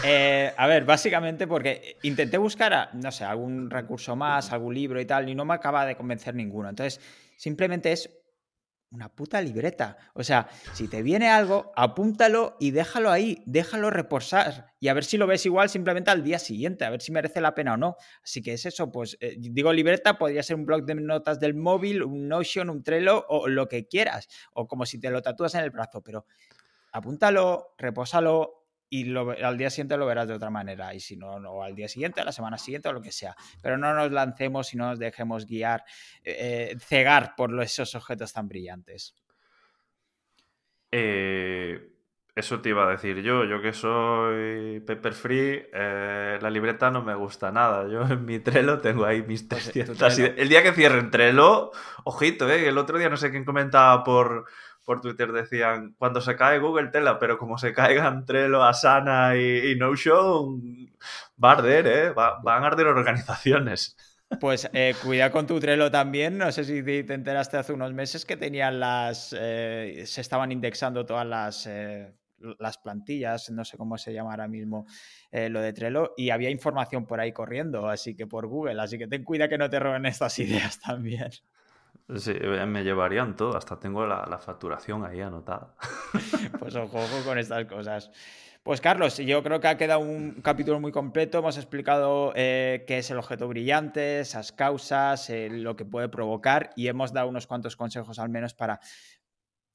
[0.03, 5.05] Eh, a ver, básicamente porque intenté buscar, no sé, algún recurso más, algún libro y
[5.05, 6.69] tal, y no me acaba de convencer ninguno.
[6.69, 6.99] Entonces,
[7.37, 8.09] simplemente es
[8.93, 9.97] una puta libreta.
[10.13, 15.03] O sea, si te viene algo, apúntalo y déjalo ahí, déjalo reposar y a ver
[15.03, 17.77] si lo ves igual simplemente al día siguiente, a ver si merece la pena o
[17.77, 17.97] no.
[18.23, 21.55] Así que es eso, pues eh, digo libreta, podría ser un blog de notas del
[21.55, 25.55] móvil, un Notion, un Trello o lo que quieras, o como si te lo tatúas
[25.55, 26.25] en el brazo, pero
[26.91, 28.62] apúntalo, repósalo,
[28.95, 30.93] y al día siguiente lo verás de otra manera.
[30.93, 33.35] Y si no, o al día siguiente, a la semana siguiente o lo que sea.
[33.59, 35.83] Pero no nos lancemos y no nos dejemos guiar,
[36.23, 39.15] eh, cegar por esos objetos tan brillantes.
[40.91, 41.89] Eh,
[42.35, 47.01] eso te iba a decir yo, yo que soy paper free, eh, la libreta no
[47.01, 47.87] me gusta nada.
[47.87, 51.71] Yo en mi Trello tengo ahí mis 300 pues, El día que cierren Trello,
[52.03, 54.45] ojito, eh, el otro día no sé quién comentaba por,
[54.83, 59.71] por Twitter, decían, cuando se cae Google Tela, pero como se caigan Trello, Asana y,
[59.71, 60.61] y Notion,
[61.43, 62.13] va a arder, ¿eh?
[62.13, 63.97] van a arder organizaciones.
[64.39, 66.39] Pues eh, cuida con tu Trello también.
[66.39, 69.35] No sé si te enteraste hace unos meses que tenían las.
[69.37, 71.67] Eh, se estaban indexando todas las
[72.59, 74.85] las plantillas, no sé cómo se llama ahora mismo
[75.31, 78.97] eh, lo de Trello, y había información por ahí corriendo, así que por Google, así
[78.97, 81.29] que ten cuidado que no te roben estas ideas también.
[82.15, 85.75] Sí, eh, me llevarían todo, hasta tengo la, facturación ahí anotada.
[86.59, 88.11] Pues ojo, con estas cosas.
[88.63, 91.39] Pues Carlos, yo creo que ha quedado un capítulo muy completo.
[91.39, 96.87] Hemos explicado eh, qué es el objeto brillante, esas causas, lo que puede provocar y
[96.87, 98.79] hemos dado unos cuantos consejos al menos para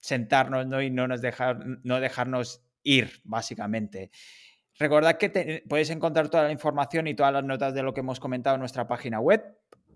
[0.01, 0.81] sentarnos ¿no?
[0.81, 4.11] y no, nos dejar, no dejarnos ir, básicamente.
[4.79, 8.21] Recordad que podéis encontrar toda la información y todas las notas de lo que hemos
[8.21, 9.43] comentado en nuestra página web,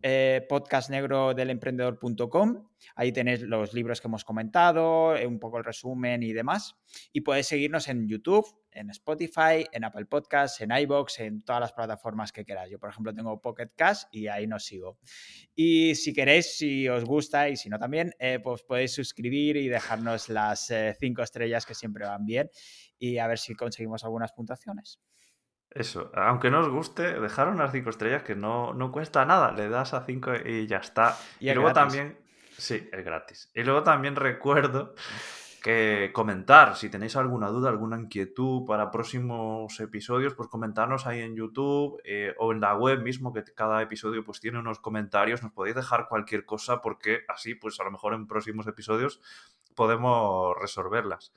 [0.03, 2.68] eh, podcastnegrodelemprendedor.com.
[2.96, 6.76] Ahí tenéis los libros que hemos comentado, eh, un poco el resumen y demás.
[7.12, 11.72] Y podéis seguirnos en YouTube, en Spotify, en Apple Podcasts, en iBox, en todas las
[11.72, 12.70] plataformas que queráis.
[12.70, 14.98] Yo, por ejemplo, tengo Pocket Cash y ahí nos sigo.
[15.55, 19.68] Y si queréis, si os gusta y si no también, eh, pues podéis suscribir y
[19.68, 22.50] dejarnos las eh, cinco estrellas que siempre van bien
[22.98, 25.00] y a ver si conseguimos algunas puntuaciones.
[25.74, 29.70] Eso, aunque no os guste, dejar unas cinco estrellas que no, no cuesta nada, le
[29.70, 31.16] das a cinco y ya está.
[31.40, 32.18] Y, luego también,
[32.58, 33.50] sí, es gratis.
[33.54, 34.94] Y luego también recuerdo
[35.62, 41.36] que comentar, si tenéis alguna duda, alguna inquietud para próximos episodios, pues comentarnos ahí en
[41.36, 45.52] YouTube eh, o en la web mismo, que cada episodio pues tiene unos comentarios, nos
[45.52, 49.20] podéis dejar cualquier cosa porque así pues a lo mejor en próximos episodios
[49.74, 51.32] podemos resolverlas.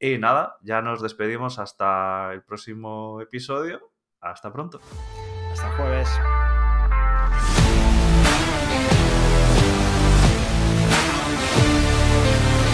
[0.00, 3.92] Y nada, ya nos despedimos hasta el próximo episodio.
[4.20, 4.80] Hasta pronto.
[5.52, 6.08] Hasta jueves.